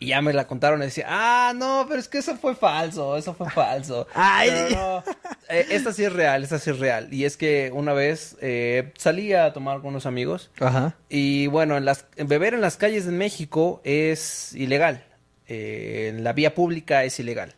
Y 0.00 0.06
ya 0.06 0.22
me 0.22 0.32
la 0.32 0.46
contaron 0.46 0.80
y 0.80 0.86
decía, 0.86 1.06
ah, 1.08 1.52
no, 1.54 1.84
pero 1.86 2.00
es 2.00 2.08
que 2.08 2.18
eso 2.18 2.34
fue 2.36 2.54
falso, 2.54 3.18
eso 3.18 3.34
fue 3.34 3.50
falso. 3.50 4.08
Ay. 4.14 4.50
No, 4.72 5.04
eh, 5.50 5.66
esta 5.70 5.92
sí 5.92 6.04
es 6.04 6.12
real, 6.12 6.42
esta 6.42 6.58
sí 6.58 6.70
es 6.70 6.78
real. 6.78 7.12
Y 7.12 7.26
es 7.26 7.36
que 7.36 7.70
una 7.72 7.92
vez 7.92 8.36
eh, 8.40 8.92
salí 8.96 9.34
a 9.34 9.52
tomar 9.52 9.80
con 9.80 9.88
unos 9.88 10.06
amigos 10.06 10.50
Ajá. 10.58 10.96
y 11.10 11.48
bueno, 11.48 11.76
en 11.76 11.84
las, 11.84 12.06
beber 12.16 12.54
en 12.54 12.62
las 12.62 12.78
calles 12.78 13.04
de 13.04 13.12
México 13.12 13.82
es 13.84 14.54
ilegal. 14.54 15.04
Eh, 15.48 16.12
en 16.14 16.24
la 16.24 16.32
vía 16.32 16.54
pública 16.54 17.04
es 17.04 17.20
ilegal. 17.20 17.54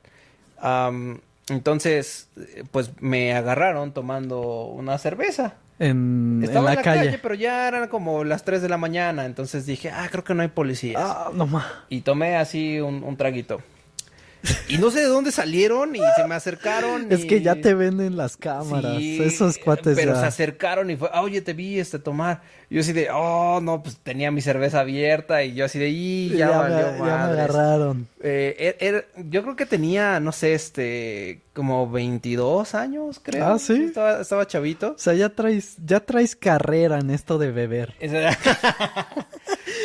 Am, 0.58 1.20
entonces, 1.48 2.28
eh, 2.36 2.64
pues 2.70 2.90
me 3.00 3.34
agarraron 3.34 3.92
tomando 3.92 4.64
una 4.66 4.98
cerveza. 4.98 5.54
En, 5.78 6.38
en 6.38 6.44
Estaba 6.44 6.66
la, 6.66 6.70
en 6.72 6.76
la 6.76 6.82
calle. 6.82 7.04
calle. 7.06 7.18
pero 7.22 7.34
ya 7.34 7.66
eran 7.68 7.88
como 7.88 8.24
las 8.24 8.44
3 8.44 8.62
de 8.62 8.68
la 8.68 8.76
mañana. 8.76 9.24
Entonces 9.24 9.66
dije, 9.66 9.90
ah, 9.90 10.08
creo 10.10 10.22
que 10.24 10.34
no 10.34 10.42
hay 10.42 10.48
policías. 10.48 11.02
Ah, 11.04 11.30
no 11.34 11.46
más. 11.46 11.64
Y 11.88 12.02
tomé 12.02 12.36
así 12.36 12.80
un, 12.80 13.02
un 13.02 13.16
traguito. 13.16 13.60
Y 14.68 14.78
no 14.78 14.90
sé 14.90 15.00
de 15.00 15.06
dónde 15.06 15.30
salieron 15.32 15.94
y 15.94 16.00
se 16.16 16.26
me 16.26 16.34
acercaron. 16.34 17.06
Es 17.12 17.24
que 17.24 17.42
ya 17.42 17.54
te 17.54 17.74
ven 17.74 18.00
en 18.00 18.16
las 18.16 18.36
cámaras. 18.36 18.96
Sí, 18.98 19.22
Esos 19.22 19.58
cuates 19.58 19.96
Pero 19.96 20.14
ya- 20.14 20.20
se 20.20 20.26
acercaron 20.26 20.90
y 20.90 20.96
fue, 20.96 21.08
ah, 21.12 21.22
oye, 21.22 21.40
te 21.42 21.52
vi 21.52 21.78
este 21.78 21.98
tomar. 21.98 22.40
Y 22.70 22.76
yo 22.76 22.80
así 22.80 22.92
de, 22.92 23.08
oh, 23.12 23.60
no, 23.62 23.82
pues 23.82 23.98
tenía 23.98 24.30
mi 24.30 24.40
cerveza 24.40 24.80
abierta 24.80 25.44
y 25.44 25.54
yo 25.54 25.66
así 25.66 25.78
de, 25.78 25.90
y 25.90 26.30
ya, 26.30 26.48
ya, 26.50 26.58
valió 26.58 26.76
me, 26.76 26.82
ya 26.82 26.92
me 26.92 26.98
madres". 27.10 27.38
agarraron. 27.50 28.08
Eh, 28.22 28.76
er- 28.80 28.94
er- 28.94 29.06
yo 29.30 29.42
creo 29.42 29.56
que 29.56 29.66
tenía, 29.66 30.18
no 30.20 30.32
sé, 30.32 30.54
este, 30.54 31.42
como 31.52 31.88
22 31.90 32.74
años, 32.74 33.20
creo. 33.22 33.46
Ah, 33.46 33.58
¿sí? 33.58 33.74
Estaba, 33.84 34.20
estaba 34.22 34.46
chavito. 34.46 34.92
O 34.92 34.98
sea, 34.98 35.12
ya 35.14 35.28
traes, 35.28 35.74
ya 35.84 36.00
traes 36.00 36.34
carrera 36.34 36.98
en 36.98 37.10
esto 37.10 37.36
de 37.38 37.52
beber. 37.52 37.94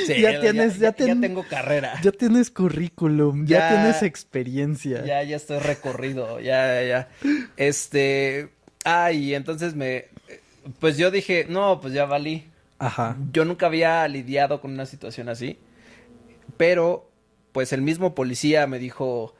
Sí, 0.05 0.21
Ya 0.21 0.39
tienes- 0.39 0.77
ya 0.79 0.91
ten- 0.91 1.21
tengo 1.21 1.43
carrera. 1.43 1.99
Ya 2.03 2.12
tienes 2.12 2.51
currículum, 2.51 3.45
ya, 3.45 3.60
Ya- 3.60 3.69
tienes 3.69 4.03
experiencia. 4.03 5.03
Ya, 5.05 5.23
ya 5.23 5.36
estoy 5.36 5.60
recorrido, 5.60 6.39
ya, 6.39 6.81
ya, 6.81 6.88
ya. 6.88 7.10
Este, 7.57 8.49
ah, 8.86 9.12
y 9.12 9.33
entonces 9.33 9.75
me, 9.75 10.05
pues 10.79 10.97
yo 10.97 11.12
dije, 11.12 11.45
no, 11.49 11.79
pues 11.81 11.93
ya 11.93 12.05
valí. 12.05 12.45
Ajá. 12.79 13.17
Yo 13.33 13.43
nunca 13.45 13.65
había 13.65 14.07
lidiado 14.07 14.62
con 14.62 14.71
una 14.71 14.86
situación 14.86 15.29
así, 15.29 15.57
pero 16.57 17.10
pues 17.51 17.73
el 17.73 17.81
mismo 17.81 18.13
policía 18.13 18.67
me 18.67 18.77
dijo, 18.79 19.33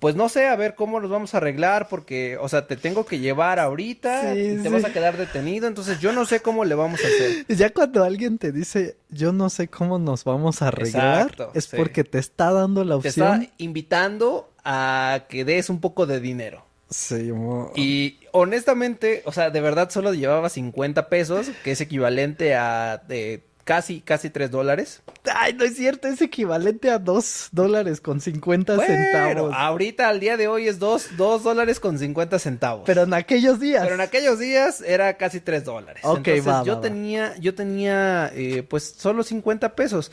pues 0.00 0.16
no 0.16 0.28
sé, 0.28 0.48
a 0.48 0.56
ver 0.56 0.74
cómo 0.74 0.98
nos 0.98 1.10
vamos 1.10 1.34
a 1.34 1.36
arreglar 1.36 1.86
porque, 1.88 2.36
o 2.38 2.48
sea, 2.48 2.66
te 2.66 2.76
tengo 2.76 3.06
que 3.06 3.20
llevar 3.20 3.60
ahorita, 3.60 4.34
Sí, 4.34 4.40
y 4.40 4.56
te 4.56 4.62
sí. 4.64 4.68
vas 4.70 4.84
a 4.84 4.92
quedar 4.92 5.16
detenido, 5.16 5.68
entonces 5.68 6.00
yo 6.00 6.10
no 6.12 6.24
sé 6.24 6.40
cómo 6.40 6.64
le 6.64 6.74
vamos 6.74 7.00
a 7.04 7.06
hacer. 7.06 7.44
Ya 7.48 7.70
cuando 7.70 8.02
alguien 8.02 8.38
te 8.38 8.50
dice, 8.50 8.96
yo 9.10 9.32
no 9.32 9.48
sé 9.50 9.68
cómo 9.68 9.98
nos 9.98 10.24
vamos 10.24 10.62
a 10.62 10.68
arreglar, 10.68 11.20
Exacto, 11.28 11.52
es 11.54 11.66
sí. 11.66 11.76
porque 11.76 12.02
te 12.02 12.18
está 12.18 12.50
dando 12.50 12.82
la 12.84 12.98
Te 12.98 13.08
está 13.08 13.32
opción. 13.34 13.50
invitando 13.58 14.50
a 14.64 15.26
que 15.28 15.44
des 15.44 15.70
un 15.70 15.80
poco 15.80 16.06
de 16.06 16.18
dinero. 16.20 16.64
Sí, 16.88 17.30
mo- 17.32 17.70
Y 17.76 18.18
honestamente, 18.32 19.22
o 19.24 19.32
sea, 19.32 19.50
de 19.50 19.60
verdad 19.60 19.90
solo 19.90 20.12
llevaba 20.12 20.48
50 20.48 21.08
pesos, 21.08 21.50
que 21.62 21.70
es 21.72 21.80
equivalente 21.80 22.54
a 22.56 23.00
de 23.06 23.42
casi, 23.64 24.00
casi 24.00 24.30
3 24.30 24.50
dólares. 24.50 25.02
Ay, 25.34 25.52
no 25.54 25.64
es 25.64 25.76
cierto, 25.76 26.08
es 26.08 26.20
equivalente 26.22 26.90
a 26.90 26.98
dos 26.98 27.48
dólares 27.52 28.00
con 28.00 28.20
50 28.20 28.76
Bueno, 28.76 28.92
centavos. 28.94 29.54
ahorita 29.54 30.08
al 30.08 30.20
día 30.20 30.36
de 30.36 30.48
hoy 30.48 30.66
es 30.68 30.78
2, 30.78 31.16
dólares 31.16 31.78
con 31.80 31.98
50 31.98 32.38
centavos. 32.38 32.82
Pero 32.86 33.02
en 33.02 33.14
aquellos 33.14 33.60
días. 33.60 33.82
Pero 33.82 33.94
en 33.94 34.00
aquellos 34.00 34.38
días 34.38 34.80
era 34.80 35.16
casi 35.16 35.40
3 35.40 35.64
dólares. 35.64 36.02
Ok, 36.04 36.18
Entonces 36.28 36.48
va, 36.48 36.64
yo 36.64 36.72
va, 36.72 36.76
va. 36.76 36.80
tenía, 36.80 37.36
yo 37.38 37.54
tenía 37.54 38.30
eh, 38.34 38.62
pues 38.62 38.94
solo 38.96 39.22
50 39.22 39.74
pesos. 39.74 40.10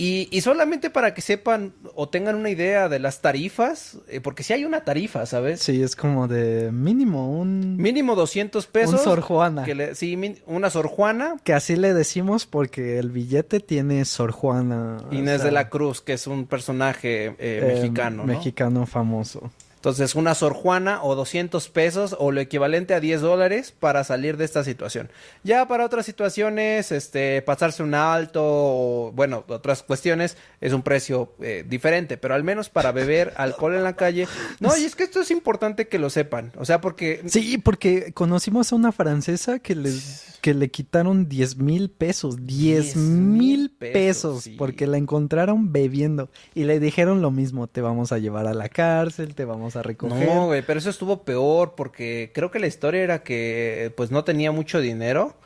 Y, 0.00 0.28
y 0.30 0.42
solamente 0.42 0.90
para 0.90 1.12
que 1.12 1.20
sepan 1.22 1.72
o 1.96 2.08
tengan 2.08 2.36
una 2.36 2.50
idea 2.50 2.88
de 2.88 3.00
las 3.00 3.20
tarifas, 3.20 3.98
eh, 4.08 4.20
porque 4.20 4.44
si 4.44 4.52
hay 4.52 4.64
una 4.64 4.84
tarifa, 4.84 5.26
¿sabes? 5.26 5.60
Sí, 5.60 5.82
es 5.82 5.96
como 5.96 6.28
de 6.28 6.70
mínimo 6.70 7.36
un... 7.36 7.76
Mínimo 7.76 8.14
200 8.14 8.64
pesos. 8.68 8.94
Un 8.94 8.98
Sor 9.00 9.20
Juana. 9.22 9.64
que 9.64 9.74
le- 9.74 9.94
sí, 9.96 10.16
min- 10.16 10.38
una 10.46 10.70
Sor 10.70 10.86
Juana. 10.86 11.34
Que 11.42 11.52
así 11.52 11.74
le 11.74 11.94
decimos 11.94 12.46
porque 12.46 13.00
el 13.00 13.10
billete 13.10 13.58
tiene 13.58 14.04
Sor 14.04 14.30
Juana. 14.30 14.98
o 15.10 15.12
Inés 15.12 15.38
sea, 15.38 15.46
de 15.46 15.50
la 15.50 15.68
Cruz, 15.68 16.00
que 16.00 16.12
es 16.12 16.28
un 16.28 16.46
personaje 16.46 17.26
eh, 17.26 17.34
eh, 17.40 17.72
mexicano, 17.74 18.18
¿no? 18.18 18.32
Mexicano 18.32 18.86
famoso. 18.86 19.50
Entonces, 19.78 20.16
una 20.16 20.34
Sor 20.34 20.54
Juana 20.54 21.04
o 21.04 21.14
200 21.14 21.68
pesos 21.68 22.16
o 22.18 22.32
lo 22.32 22.40
equivalente 22.40 22.94
a 22.94 23.00
10 23.00 23.20
dólares 23.20 23.72
para 23.78 24.02
salir 24.02 24.36
de 24.36 24.44
esta 24.44 24.64
situación. 24.64 25.08
Ya 25.44 25.68
para 25.68 25.84
otras 25.84 26.04
situaciones, 26.04 26.90
este, 26.90 27.42
pasarse 27.42 27.84
un 27.84 27.94
alto 27.94 28.42
o, 28.44 29.12
bueno, 29.12 29.44
otras 29.46 29.84
cuestiones, 29.84 30.36
es 30.60 30.72
un 30.72 30.82
precio 30.82 31.32
eh, 31.40 31.64
diferente, 31.68 32.16
pero 32.16 32.34
al 32.34 32.42
menos 32.42 32.70
para 32.70 32.90
beber 32.90 33.34
alcohol 33.36 33.76
en 33.76 33.84
la 33.84 33.94
calle. 33.94 34.26
No, 34.58 34.76
y 34.76 34.82
es 34.84 34.96
que 34.96 35.04
esto 35.04 35.20
es 35.20 35.30
importante 35.30 35.86
que 35.86 36.00
lo 36.00 36.10
sepan. 36.10 36.50
O 36.56 36.64
sea, 36.64 36.80
porque 36.80 37.22
Sí, 37.26 37.58
porque 37.58 38.12
conocimos 38.12 38.72
a 38.72 38.76
una 38.76 38.90
francesa 38.90 39.60
que 39.60 39.76
le, 39.76 39.92
que 40.40 40.54
le 40.54 40.70
quitaron 40.70 41.28
10 41.28 41.58
mil 41.58 41.88
pesos. 41.88 42.44
10 42.46 42.96
mil 42.96 43.70
pesos, 43.70 43.92
pesos. 43.92 44.42
sí. 44.44 44.56
Porque 44.58 44.88
la 44.88 44.98
encontraron 44.98 45.72
bebiendo. 45.72 46.30
Y 46.54 46.64
le 46.64 46.80
dijeron 46.80 47.22
lo 47.22 47.30
mismo. 47.30 47.68
Te 47.68 47.80
vamos 47.80 48.10
a 48.10 48.18
llevar 48.18 48.46
a 48.46 48.54
la 48.54 48.68
cárcel, 48.68 49.34
te 49.34 49.44
vamos 49.44 49.67
a 49.76 49.82
recoger. 49.82 50.26
No, 50.28 50.46
güey, 50.46 50.62
pero 50.62 50.78
eso 50.78 50.90
estuvo 50.90 51.22
peor 51.24 51.74
porque 51.76 52.30
creo 52.34 52.50
que 52.50 52.58
la 52.58 52.66
historia 52.66 53.02
era 53.02 53.22
que 53.22 53.92
pues 53.96 54.10
no 54.10 54.24
tenía 54.24 54.52
mucho 54.52 54.80
dinero 54.80 55.36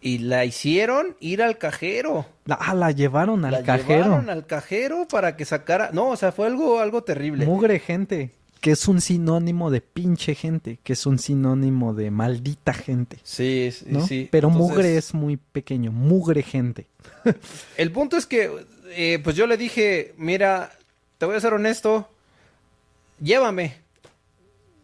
y 0.00 0.18
la 0.18 0.44
hicieron 0.44 1.16
ir 1.20 1.42
al 1.42 1.58
cajero. 1.58 2.26
Ah, 2.48 2.74
la 2.74 2.90
llevaron 2.90 3.44
al 3.44 3.52
la 3.52 3.62
cajero. 3.62 4.04
llevaron 4.04 4.30
al 4.30 4.46
cajero 4.46 5.06
para 5.08 5.36
que 5.36 5.44
sacara. 5.44 5.90
No, 5.92 6.08
o 6.10 6.16
sea, 6.16 6.32
fue 6.32 6.46
algo, 6.46 6.80
algo 6.80 7.04
terrible. 7.04 7.46
Mugre 7.46 7.78
gente. 7.78 8.32
Que 8.60 8.72
es 8.72 8.86
un 8.86 9.00
sinónimo 9.00 9.70
de 9.70 9.80
pinche 9.80 10.34
gente. 10.34 10.78
Que 10.82 10.92
es 10.92 11.06
un 11.06 11.18
sinónimo 11.18 11.94
de 11.94 12.10
maldita 12.10 12.72
gente. 12.72 13.18
Sí, 13.22 13.70
sí, 13.72 13.86
¿no? 13.88 14.06
sí. 14.06 14.28
Pero 14.30 14.48
Entonces, 14.48 14.70
mugre 14.70 14.96
es 14.96 15.14
muy 15.14 15.36
pequeño. 15.36 15.90
Mugre 15.92 16.42
gente. 16.42 16.86
El 17.76 17.90
punto 17.92 18.16
es 18.16 18.26
que, 18.26 18.50
eh, 18.90 19.20
pues 19.22 19.36
yo 19.36 19.46
le 19.46 19.56
dije, 19.56 20.14
mira, 20.16 20.72
te 21.18 21.26
voy 21.26 21.36
a 21.36 21.40
ser 21.40 21.54
honesto, 21.54 22.08
llévame. 23.22 23.80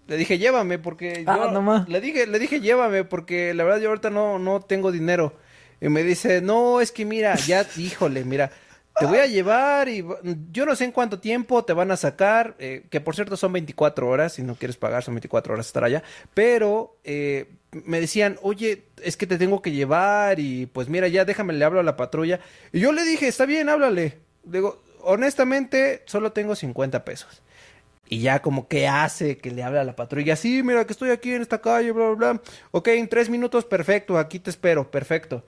Le 0.07 0.17
dije, 0.17 0.39
llévame, 0.39 0.79
porque 0.79 1.25
Ah, 1.27 1.51
yo... 1.53 1.85
Le 1.87 2.01
dije, 2.01 2.27
le 2.27 2.39
dije, 2.39 2.61
llévame, 2.61 3.05
porque 3.05 3.53
la 3.53 3.65
verdad 3.65 3.81
yo 3.81 3.89
ahorita 3.91 4.09
no, 4.11 4.39
no 4.39 4.61
tengo 4.61 4.91
dinero. 4.91 5.35
Y 5.81 5.89
me 5.89 6.03
dice, 6.03 6.41
no, 6.41 6.81
es 6.81 6.93
que 6.93 7.05
mira, 7.05 7.35
ya, 7.37 7.67
híjole, 7.77 8.25
mira, 8.25 8.51
te 8.99 9.07
voy 9.07 9.19
a 9.19 9.27
llevar 9.27 9.89
y 9.89 10.05
yo 10.51 10.67
no 10.67 10.75
sé 10.75 10.85
en 10.85 10.93
cuánto 10.93 11.21
tiempo 11.21 11.65
te 11.65 11.73
van 11.73 11.91
a 11.91 11.97
sacar, 11.97 12.57
eh, 12.59 12.85
que 12.91 13.01
por 13.01 13.15
cierto 13.15 13.37
son 13.37 13.53
24 13.53 14.09
horas, 14.09 14.33
si 14.33 14.43
no 14.43 14.57
quieres 14.57 14.77
pagar 14.77 15.05
son 15.05 15.15
24 15.15 15.55
horas 15.55 15.67
estar 15.67 15.85
allá, 15.85 16.03
pero 16.35 16.97
eh, 17.05 17.47
me 17.71 18.01
decían, 18.01 18.39
oye, 18.43 18.85
es 19.03 19.17
que 19.17 19.27
te 19.29 19.39
tengo 19.39 19.63
que 19.63 19.71
llevar 19.71 20.41
y 20.41 20.67
pues 20.67 20.89
mira, 20.89 21.07
ya 21.07 21.25
déjame, 21.25 21.53
le 21.53 21.65
hablo 21.65 21.79
a 21.81 21.85
la 21.85 21.97
patrulla. 21.97 22.41
Y 22.73 22.81
yo 22.81 22.93
le 22.93 23.05
dije, 23.05 23.29
está 23.29 23.47
bien, 23.47 23.69
háblale. 23.69 24.19
Digo, 24.43 24.83
honestamente, 25.03 26.03
solo 26.07 26.33
tengo 26.33 26.57
50 26.57 27.05
pesos. 27.05 27.43
Y 28.09 28.21
ya 28.21 28.41
como 28.41 28.69
que 28.69 28.89
hace 28.89 29.37
que 29.37 29.51
le 29.51 29.63
habla 29.63 29.83
a 29.83 29.85
la 29.85 29.95
patrulla, 29.95 30.35
sí, 30.35 30.63
mira 30.63 30.87
que 30.87 30.93
estoy 30.93 31.11
aquí 31.11 31.33
en 31.33 31.43
esta 31.43 31.61
calle, 31.61 31.93
bla, 31.93 32.11
bla, 32.11 32.33
bla. 32.33 32.43
Ok, 32.71 32.89
en 32.89 33.09
tres 33.09 33.29
minutos, 33.29 33.67
perfecto, 33.67 34.17
aquí 34.19 34.39
te 34.39 34.49
espero, 34.49 34.91
perfecto. 34.91 35.45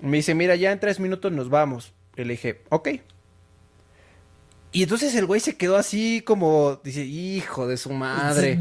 Me 0.00 0.18
dice, 0.18 0.34
mira, 0.34 0.54
ya 0.54 0.70
en 0.70 0.78
tres 0.78 1.00
minutos 1.00 1.32
nos 1.32 1.50
vamos. 1.50 1.92
Y 2.16 2.22
le 2.22 2.34
dije, 2.34 2.62
ok. 2.68 2.88
Y 4.70 4.82
entonces 4.82 5.14
el 5.14 5.26
güey 5.26 5.40
se 5.40 5.56
quedó 5.56 5.76
así 5.76 6.22
como, 6.24 6.80
dice, 6.84 7.04
hijo 7.04 7.66
de 7.66 7.76
su 7.76 7.90
madre. 7.90 8.60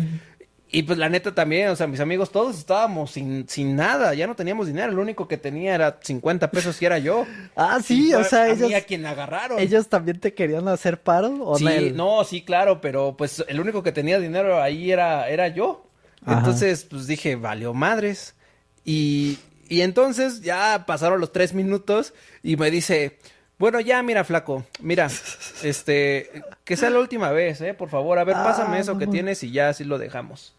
Y 0.70 0.84
pues 0.84 1.00
la 1.00 1.08
neta 1.08 1.34
también, 1.34 1.70
o 1.70 1.76
sea, 1.78 1.88
mis 1.88 2.02
amigos 2.02 2.30
todos 2.30 2.58
estábamos 2.58 3.12
sin, 3.12 3.48
sin 3.48 3.78
nada, 3.78 4.14
ya 4.14 4.28
no 4.28 4.36
teníamos 4.36 4.68
dinero, 4.68 4.92
lo 4.92 5.02
único 5.02 5.26
que 5.28 5.38
tenía 5.38 5.74
era 5.74 5.98
50 6.02 6.52
pesos 6.52 6.82
y 6.82 6.86
era 6.86 6.98
yo. 7.00 7.26
Ah, 7.56 7.80
sí, 7.84 8.14
o 8.14 8.24
sea, 8.24 8.44
a 8.44 8.50
ellos, 8.50 8.68
mí 8.68 8.74
a 8.76 8.84
quien 8.86 9.06
agarraron. 9.06 9.60
ellos 9.60 9.88
también 9.88 10.20
te 10.20 10.34
querían 10.34 10.68
hacer 10.68 11.02
paro. 11.02 11.34
¿o 11.42 11.58
Sí, 11.58 11.64
Nel? 11.64 11.96
no, 11.96 12.24
sí, 12.26 12.42
claro, 12.44 12.82
pero 12.82 13.16
pues 13.18 13.44
el 13.48 13.60
único 13.60 13.82
que 13.82 13.92
tenía 13.94 14.20
dinero 14.20 14.62
ahí 14.62 14.92
era, 14.92 15.30
era 15.30 15.48
yo. 15.48 15.88
Ajá. 16.26 16.40
Entonces, 16.40 16.84
pues 16.84 17.08
dije, 17.08 17.36
valió 17.38 17.74
madres. 17.74 18.36
Y, 18.84 19.40
y 19.70 19.82
entonces 19.82 20.42
ya 20.42 20.84
pasaron 20.86 21.20
los 21.22 21.32
tres 21.32 21.54
minutos 21.54 22.14
y 22.44 22.58
me 22.58 22.70
dice, 22.72 23.18
bueno, 23.58 23.80
ya, 23.80 24.04
mira, 24.04 24.24
flaco, 24.24 24.66
mira, 24.82 25.08
este, 25.64 26.44
que 26.64 26.76
sea 26.78 26.90
la 26.90 27.00
última 27.00 27.32
vez, 27.32 27.62
eh, 27.62 27.74
por 27.74 27.90
favor, 27.90 28.20
a 28.20 28.24
ver, 28.26 28.36
Ah, 28.38 28.44
pásame 28.44 28.80
eso 28.80 28.98
que 28.98 29.08
tienes 29.08 29.42
y 29.44 29.52
ya 29.52 29.70
así 29.70 29.84
lo 29.86 29.98
dejamos. 29.98 30.54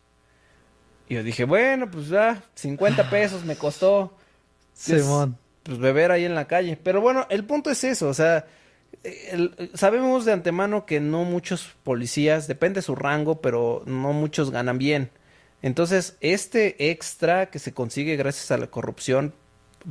Y 1.08 1.14
yo 1.14 1.22
dije, 1.22 1.44
bueno, 1.44 1.90
pues 1.90 2.08
ya, 2.08 2.42
50 2.54 3.08
pesos 3.10 3.44
me 3.44 3.56
costó. 3.56 4.14
Simón. 4.74 5.36
pues 5.62 5.78
beber 5.78 6.10
ahí 6.12 6.24
en 6.24 6.34
la 6.34 6.46
calle. 6.46 6.78
Pero 6.82 7.00
bueno, 7.00 7.26
el 7.30 7.44
punto 7.44 7.70
es 7.70 7.82
eso, 7.84 8.08
o 8.08 8.14
sea, 8.14 8.46
el- 9.02 9.70
sabemos 9.74 10.24
de 10.24 10.32
antemano 10.32 10.86
que 10.86 11.00
no 11.00 11.24
muchos 11.24 11.74
policías, 11.84 12.46
depende 12.46 12.80
su 12.82 12.94
rango, 12.94 13.40
pero 13.40 13.82
no 13.86 14.12
muchos 14.12 14.50
ganan 14.50 14.78
bien. 14.78 15.10
Entonces, 15.62 16.16
este 16.20 16.90
extra 16.90 17.50
que 17.50 17.58
se 17.58 17.72
consigue 17.74 18.16
gracias 18.16 18.50
a 18.50 18.58
la 18.58 18.68
corrupción, 18.68 19.34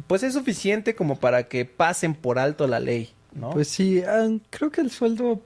pues 0.08 0.24
es 0.24 0.34
suficiente 0.34 0.96
como 0.96 1.20
para 1.20 1.48
que 1.48 1.66
pasen 1.66 2.16
por 2.16 2.40
alto 2.40 2.68
la 2.68 2.80
ley. 2.80 3.14
¿no? 3.34 3.50
Pues 3.52 3.68
sí, 3.68 4.02
ah, 4.08 4.30
creo 4.50 4.72
que 4.72 4.82
el 4.82 4.90
sueldo, 4.92 5.42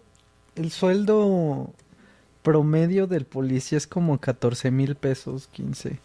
el 0.55 0.71
sueldo 0.71 1.73
promedio 2.41 3.07
del 3.07 3.25
policía 3.25 3.77
es 3.77 3.87
como 3.87 4.19
14 4.19 4.71
mil 4.71 4.95
pesos, 4.95 5.47
15. 5.51 5.99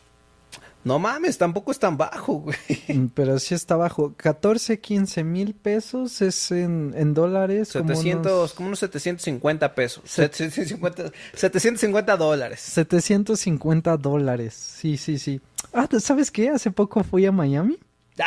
No 0.84 1.00
mames, 1.00 1.36
tampoco 1.36 1.72
es 1.72 1.80
tan 1.80 1.96
bajo, 1.96 2.34
güey. 2.34 2.56
Mm, 2.86 3.06
Pero 3.12 3.40
sí 3.40 3.54
está 3.56 3.74
bajo. 3.74 4.14
14, 4.16 4.78
15 4.78 5.24
mil 5.24 5.52
pesos 5.54 6.22
es 6.22 6.52
en, 6.52 6.94
en 6.96 7.12
dólares. 7.12 7.72
como 7.72 7.88
700, 7.88 8.32
unos 8.32 8.52
como 8.52 8.68
unos 8.68 8.78
750 8.78 9.74
pesos. 9.74 10.04
Se- 10.06 10.22
750, 10.22 11.10
750 11.34 12.16
dólares. 12.16 12.60
750 12.60 13.96
dólares. 13.96 14.54
Sí, 14.54 14.96
sí, 14.96 15.18
sí. 15.18 15.40
Ah, 15.72 15.88
¿sabes 15.98 16.30
qué? 16.30 16.50
Hace 16.50 16.70
poco 16.70 17.02
fui 17.02 17.26
a 17.26 17.32
Miami. 17.32 17.78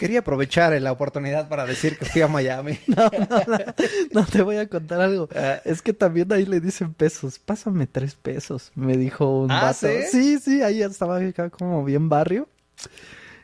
Quería 0.00 0.20
aprovechar 0.20 0.72
la 0.80 0.92
oportunidad 0.92 1.46
para 1.50 1.66
decir 1.66 1.98
que 1.98 2.06
fui 2.06 2.22
a 2.22 2.26
Miami. 2.26 2.78
No, 4.14 4.24
te 4.24 4.40
voy 4.40 4.56
a 4.56 4.66
contar 4.66 5.02
algo. 5.02 5.28
Ah. 5.36 5.60
Es 5.62 5.82
que 5.82 5.92
también 5.92 6.32
ahí 6.32 6.46
le 6.46 6.58
dicen 6.58 6.94
pesos. 6.94 7.38
Pásame 7.38 7.86
tres 7.86 8.14
pesos, 8.14 8.72
me 8.74 8.96
dijo 8.96 9.42
un 9.42 9.50
¿Ah, 9.50 9.60
vato. 9.60 9.86
sí? 9.86 9.98
Sí, 10.10 10.38
sí, 10.38 10.62
ahí 10.62 10.80
estaba 10.80 11.18
acá 11.18 11.50
como 11.50 11.84
bien 11.84 12.08
barrio. 12.08 12.48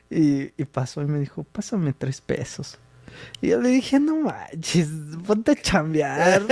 Y, 0.08 0.50
y 0.56 0.64
pasó 0.64 1.02
y 1.02 1.04
me 1.04 1.20
dijo, 1.20 1.44
pásame 1.44 1.92
tres 1.92 2.22
pesos. 2.22 2.78
Y 3.42 3.48
yo 3.48 3.60
le 3.60 3.68
dije, 3.68 4.00
no 4.00 4.16
manches, 4.16 4.88
ponte 5.26 5.50
a 5.50 5.56
chambear. 5.56 6.42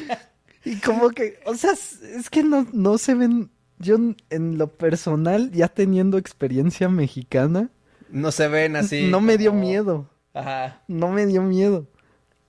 y 0.64 0.76
como 0.76 1.10
que, 1.10 1.40
o 1.44 1.54
sea, 1.56 1.72
es 1.72 2.30
que 2.30 2.42
no, 2.42 2.66
no 2.72 2.96
se 2.96 3.14
ven, 3.14 3.50
yo 3.80 3.98
en 4.30 4.56
lo 4.56 4.68
personal, 4.68 5.52
ya 5.52 5.68
teniendo 5.68 6.16
experiencia 6.16 6.88
mexicana, 6.88 7.68
No 8.10 8.30
se 8.32 8.48
ven 8.48 8.76
así. 8.76 9.08
no 9.08 9.20
me 9.20 9.36
dio 9.38 9.52
miedo 9.52 10.08
Ajá. 10.34 10.82
no 10.88 11.08
me 11.10 11.26
dio 11.26 11.42
miedo. 11.42 11.86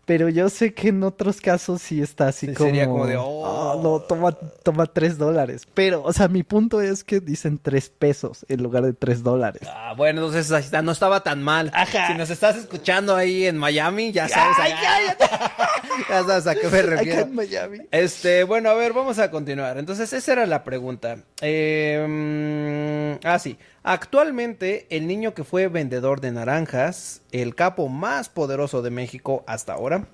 Pero 0.06 0.30
yo 0.30 0.48
sé 0.48 0.74
que 0.74 0.88
en 0.88 1.04
otros 1.04 1.41
casos 1.41 1.82
sí 1.82 2.02
está 2.02 2.30
así 2.30 2.48
Sí, 2.48 2.54
como... 2.54 2.70
sería 2.70 2.86
como 2.88 3.06
de, 3.08 3.17
"Oh". 3.17 3.46
"Ah, 3.46 3.78
no, 3.84 4.00
toma, 4.00 4.32
toma 4.63 4.86
tres 4.86 5.17
dólares. 5.17 5.67
Pero, 5.74 6.02
o 6.02 6.13
sea, 6.13 6.30
mi 6.30 6.43
punto 6.43 6.80
es 6.82 7.04
que 7.04 7.20
dicen 7.20 7.60
tres 7.62 7.89
pesos 7.89 8.46
en 8.48 8.63
lugar 8.63 8.84
de 8.84 8.93
tres 8.93 9.22
dólares. 9.22 9.63
Ah, 9.70 9.93
bueno, 9.98 10.22
entonces 10.26 10.50
ahí 10.54 10.63
está, 10.63 10.82
no 10.82 10.93
estaba 10.93 11.24
tan 11.24 11.43
mal. 11.43 11.74
Si 11.91 12.13
nos 12.17 12.30
estás 12.30 12.56
escuchando 12.56 13.17
ahí 13.17 13.48
en 13.48 13.58
Miami, 13.58 14.13
ya 14.13 14.30
sabes. 14.30 14.56
Ay, 14.62 14.72
ya 16.10 16.24
sabes 16.24 16.48
a 16.48 16.56
qué 16.56 16.70
me 16.70 16.78
Acá 16.80 16.88
refiero. 16.89 17.22
en 17.24 17.36
Miami. 17.36 17.78
Este, 17.91 18.46
bueno, 18.46 18.70
a 18.70 18.76
ver, 18.76 18.93
vamos 18.93 19.20
a 19.20 19.30
continuar. 19.30 19.78
Entonces, 19.78 20.13
esa 20.13 20.32
era 20.32 20.46
la 20.46 20.63
pregunta. 20.63 21.17
Eh, 21.41 23.20
ah, 23.26 23.39
sí. 23.39 23.58
Actualmente, 23.89 24.86
el 24.89 25.08
niño 25.08 25.34
que 25.34 25.45
fue 25.45 25.69
vendedor 25.69 26.19
de 26.19 26.34
naranjas, 26.34 27.21
el 27.32 27.56
capo 27.56 27.88
más 27.88 28.28
poderoso 28.28 28.82
de 28.82 28.89
México 28.89 29.45
hasta 29.47 29.71
ahora, 29.71 30.10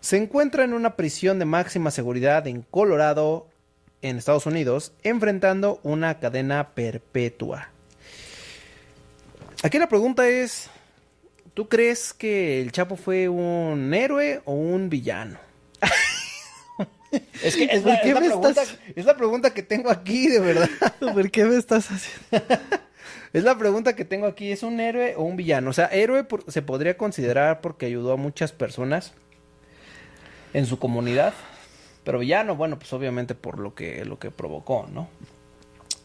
se 0.00 0.16
encuentra 0.16 0.64
en 0.64 0.72
una 0.72 0.96
prisión 0.96 1.38
de 1.38 1.44
máxima 1.44 1.90
seguridad 1.90 2.46
en 2.46 2.62
Colorado, 2.62 3.46
en 4.00 4.16
Estados 4.16 4.46
Unidos, 4.46 4.94
enfrentando 5.02 5.78
una 5.82 6.20
cadena 6.20 6.70
perpetua. 6.70 7.68
Aquí 9.62 9.78
la 9.78 9.90
pregunta 9.90 10.26
es, 10.26 10.70
¿tú 11.52 11.68
crees 11.68 12.14
que 12.14 12.62
el 12.62 12.72
Chapo 12.72 12.96
fue 12.96 13.28
un 13.28 13.92
héroe 13.92 14.40
o 14.46 14.54
un 14.54 14.88
villano? 14.88 15.38
Es 17.42 17.56
que 17.56 17.64
es 17.64 17.82
¿Por 17.82 17.90
la, 17.92 17.94
es 17.96 18.16
pregunta, 18.16 18.48
estás- 18.48 18.78
es 18.96 19.04
la 19.04 19.16
pregunta 19.18 19.52
que 19.52 19.62
tengo 19.62 19.90
aquí, 19.90 20.28
de 20.28 20.40
verdad. 20.40 20.70
¿Por 21.00 21.30
qué 21.30 21.44
me 21.44 21.56
estás 21.58 21.88
haciendo? 21.90 22.48
Es 23.32 23.44
la 23.44 23.58
pregunta 23.58 23.94
que 23.94 24.04
tengo 24.04 24.26
aquí. 24.26 24.50
¿Es 24.50 24.62
un 24.62 24.80
héroe 24.80 25.14
o 25.16 25.22
un 25.22 25.36
villano? 25.36 25.70
O 25.70 25.72
sea, 25.72 25.86
héroe 25.86 26.26
se 26.48 26.62
podría 26.62 26.96
considerar 26.96 27.60
porque 27.60 27.86
ayudó 27.86 28.12
a 28.12 28.16
muchas 28.16 28.52
personas 28.52 29.12
en 30.54 30.66
su 30.66 30.78
comunidad. 30.78 31.34
Pero 32.04 32.18
villano, 32.18 32.56
bueno, 32.56 32.78
pues 32.78 32.92
obviamente 32.92 33.34
por 33.34 33.58
lo 33.58 33.74
que, 33.74 34.04
lo 34.04 34.18
que 34.18 34.30
provocó, 34.30 34.88
¿no? 34.90 35.08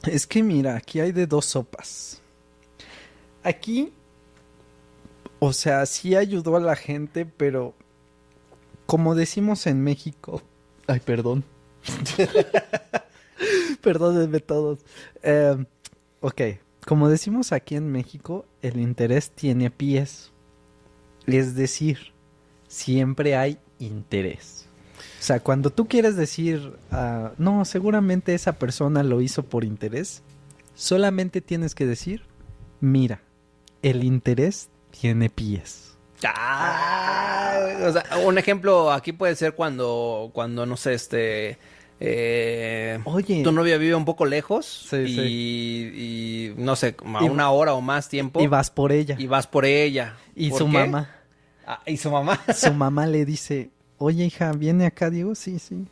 Es 0.06 0.28
que 0.28 0.44
mira, 0.44 0.76
aquí 0.76 1.00
hay 1.00 1.14
de 1.14 1.28
dos 1.28 1.46
sopas. 1.46 2.22
Aquí, 3.42 3.94
o 5.40 5.54
sea, 5.54 5.86
sí 5.86 6.16
ayudó 6.16 6.58
a 6.58 6.60
la 6.60 6.76
gente, 6.76 7.26
pero 7.26 7.74
como 8.86 9.16
decimos 9.16 9.66
en 9.66 9.82
México, 9.82 10.42
ay, 10.88 11.00
perdón. 11.00 11.46
Perdónenme 13.82 14.40
todos. 14.40 14.80
Eh, 15.22 15.66
ok, 16.22 16.42
como 16.86 17.10
decimos 17.10 17.52
aquí 17.52 17.76
en 17.76 17.92
México, 17.92 18.46
el 18.62 18.80
interés 18.80 19.32
tiene 19.32 19.70
pies. 19.70 20.32
Es 21.26 21.56
decir, 21.56 22.14
siempre 22.68 23.36
hay 23.36 23.58
interés. 23.80 24.68
O 25.20 25.24
sea, 25.24 25.40
cuando 25.40 25.70
tú 25.70 25.88
quieres 25.88 26.16
decir, 26.16 26.74
ah, 26.92 27.32
no, 27.38 27.66
seguramente 27.66 28.34
esa 28.34 28.54
persona 28.54 29.04
lo 29.04 29.22
hizo 29.22 29.44
por 29.44 29.64
interés, 29.64 30.22
solamente 30.76 31.42
tienes 31.42 31.76
que 31.76 31.86
decir, 31.86 32.24
mira, 32.82 33.22
el 33.82 34.04
interés 34.04 34.70
tiene 34.92 35.30
pies. 35.30 35.98
Ah, 36.26 37.68
un 38.26 38.38
ejemplo 38.38 38.92
aquí 38.92 39.12
puede 39.12 39.36
ser 39.36 39.56
cuando, 39.56 40.32
cuando 40.34 40.66
no 40.66 40.78
sé, 40.78 40.94
este... 40.94 41.58
eh, 42.00 43.00
Oye, 43.06 43.44
tu 43.44 43.52
novia 43.52 43.78
vive 43.78 43.96
un 43.96 44.06
poco 44.06 44.26
lejos 44.26 44.66
Sí, 44.90 44.98
y, 44.98 46.50
y, 46.50 46.54
no 46.58 46.76
sé, 46.76 46.96
a 47.16 47.24
Y- 47.26 47.30
una 47.30 47.50
hora 47.52 47.74
o 47.74 47.82
más 47.82 48.10
tiempo 48.10 48.42
y 48.42 48.48
vas 48.48 48.70
por 48.72 48.92
ella. 48.92 49.16
y 49.18 49.28
vas 49.28 49.48
por 49.48 49.66
ella. 49.66 50.16
Y 50.36 50.50
¿Por 50.50 50.60
su 50.60 50.66
qué? 50.66 50.72
mamá, 50.72 51.10
Ah, 51.66 51.80
y 51.86 51.96
su 51.98 52.12
mamá. 52.12 52.40
su 52.54 52.74
mamá 52.74 53.06
le 53.08 53.24
dice, 53.26 53.70
oye 53.98 54.26
hija, 54.26 54.52
¿viene 54.52 54.86
acá? 54.86 55.10
Digo, 55.10 55.34
sí, 55.36 55.60
sí. 55.60 55.86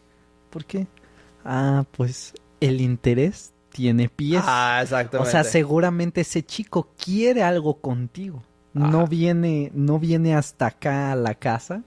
¿Por 0.50 0.66
qué? 0.66 0.88
Ah, 1.46 1.86
pues 1.96 2.34
el 2.60 2.82
interés 2.82 3.54
tiene 3.72 4.10
pies. 4.10 4.44
Ah, 4.46 4.80
o 4.80 4.84
exactamente. 4.84 5.32
sea, 5.32 5.44
seguramente 5.46 6.22
ese 6.22 6.44
chico 6.44 6.94
quiere 7.02 7.42
algo 7.44 7.80
contigo. 7.80 8.44
No 8.74 9.06
viene, 9.08 9.70
no 9.74 9.98
viene 10.00 10.34
hasta 10.36 10.68
acá 10.68 11.12
a 11.12 11.16
la 11.16 11.36
casa 11.36 11.84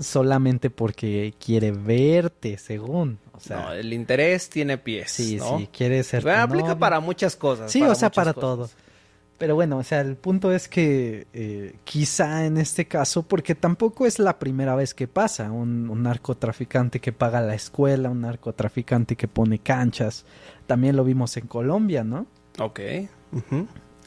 solamente 0.00 0.70
porque 0.70 1.34
quiere 1.44 1.72
verte, 1.72 2.58
según. 2.58 3.18
O 3.32 3.40
sea, 3.40 3.60
no, 3.60 3.72
el 3.72 3.92
interés 3.92 4.50
tiene 4.50 4.78
pies. 4.78 5.10
sí, 5.10 5.36
¿no? 5.36 5.58
sí, 5.58 5.68
quiere 5.72 6.02
ser. 6.02 6.22
Bueno, 6.22 6.42
aplica 6.42 6.78
para 6.78 7.00
muchas 7.00 7.36
cosas. 7.36 7.70
Sí, 7.70 7.82
o 7.82 7.94
sea, 7.94 8.10
para 8.10 8.32
cosas. 8.32 8.40
todo. 8.40 8.70
Pero 9.38 9.54
bueno, 9.54 9.78
o 9.78 9.84
sea, 9.84 10.00
el 10.00 10.16
punto 10.16 10.52
es 10.52 10.68
que 10.68 11.28
eh, 11.32 11.76
quizá 11.84 12.44
en 12.44 12.58
este 12.58 12.86
caso, 12.88 13.22
porque 13.22 13.54
tampoco 13.54 14.04
es 14.04 14.18
la 14.18 14.40
primera 14.40 14.74
vez 14.74 14.94
que 14.94 15.06
pasa, 15.06 15.52
un, 15.52 15.88
un 15.88 16.02
narcotraficante 16.02 17.00
que 17.00 17.12
paga 17.12 17.40
la 17.40 17.54
escuela, 17.54 18.10
un 18.10 18.22
narcotraficante 18.22 19.14
que 19.14 19.28
pone 19.28 19.60
canchas, 19.60 20.24
también 20.66 20.96
lo 20.96 21.04
vimos 21.04 21.36
en 21.36 21.46
Colombia, 21.46 22.02
¿no? 22.02 22.26
Ok. 22.58 22.80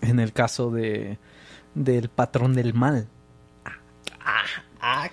En 0.01 0.19
el 0.19 0.33
caso 0.33 0.69
de 0.69 1.17
del 1.75 2.09
patrón 2.09 2.53
del 2.53 2.73
mal. 2.73 3.07
Ah, 4.19 4.43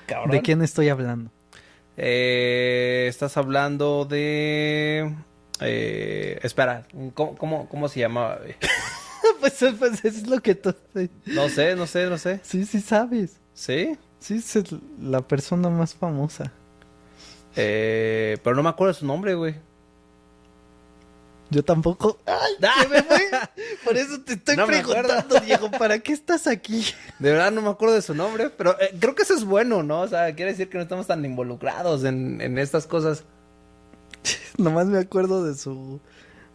cabrón. 0.06 0.30
¿De 0.30 0.42
quién 0.42 0.62
estoy 0.62 0.88
hablando? 0.88 1.30
Eh, 1.96 3.06
estás 3.08 3.36
hablando 3.36 4.04
de... 4.04 5.14
eh, 5.60 6.38
espera, 6.42 6.86
¿cómo, 7.14 7.36
cómo, 7.36 7.68
cómo 7.68 7.88
se 7.88 8.00
llamaba? 8.00 8.38
pues, 9.40 9.64
pues 9.78 10.04
es 10.04 10.26
lo 10.26 10.40
que 10.40 10.54
tú... 10.54 10.74
No 11.26 11.48
sé, 11.48 11.74
no 11.76 11.86
sé, 11.86 12.06
no 12.08 12.18
sé. 12.18 12.40
Sí, 12.42 12.64
sí 12.64 12.80
sabes. 12.80 13.40
¿Sí? 13.52 13.98
Sí, 14.20 14.36
es 14.36 14.74
la 15.00 15.20
persona 15.22 15.68
más 15.70 15.94
famosa. 15.94 16.52
Eh, 17.56 18.38
pero 18.42 18.54
no 18.56 18.62
me 18.62 18.68
acuerdo 18.68 18.94
su 18.94 19.06
nombre, 19.06 19.34
güey. 19.34 19.56
Yo 21.50 21.64
tampoco. 21.64 22.18
¡Ay, 22.26 22.54
se 22.82 22.88
me 22.88 23.02
fue! 23.02 23.20
Por 23.84 23.96
eso 23.96 24.20
te 24.20 24.34
estoy 24.34 24.56
No 24.56 24.66
preguntando, 24.66 25.40
Diego, 25.40 25.70
¿para 25.70 25.98
qué 25.98 26.12
estás 26.12 26.46
aquí? 26.46 26.84
De 27.18 27.32
verdad 27.32 27.50
no 27.50 27.62
me 27.62 27.70
acuerdo 27.70 27.94
de 27.94 28.02
su 28.02 28.14
nombre, 28.14 28.50
pero 28.50 28.78
eh, 28.80 28.94
creo 28.98 29.14
que 29.14 29.22
eso 29.22 29.34
es 29.34 29.44
bueno, 29.44 29.82
¿no? 29.82 30.02
O 30.02 30.08
sea, 30.08 30.34
quiere 30.34 30.52
decir 30.52 30.68
que 30.68 30.76
no 30.76 30.82
estamos 30.82 31.06
tan 31.06 31.24
involucrados 31.24 32.04
en, 32.04 32.40
en 32.40 32.58
estas 32.58 32.86
cosas. 32.86 33.24
Nomás 34.58 34.86
me 34.86 34.98
acuerdo 34.98 35.44
de 35.44 35.54
su... 35.54 36.00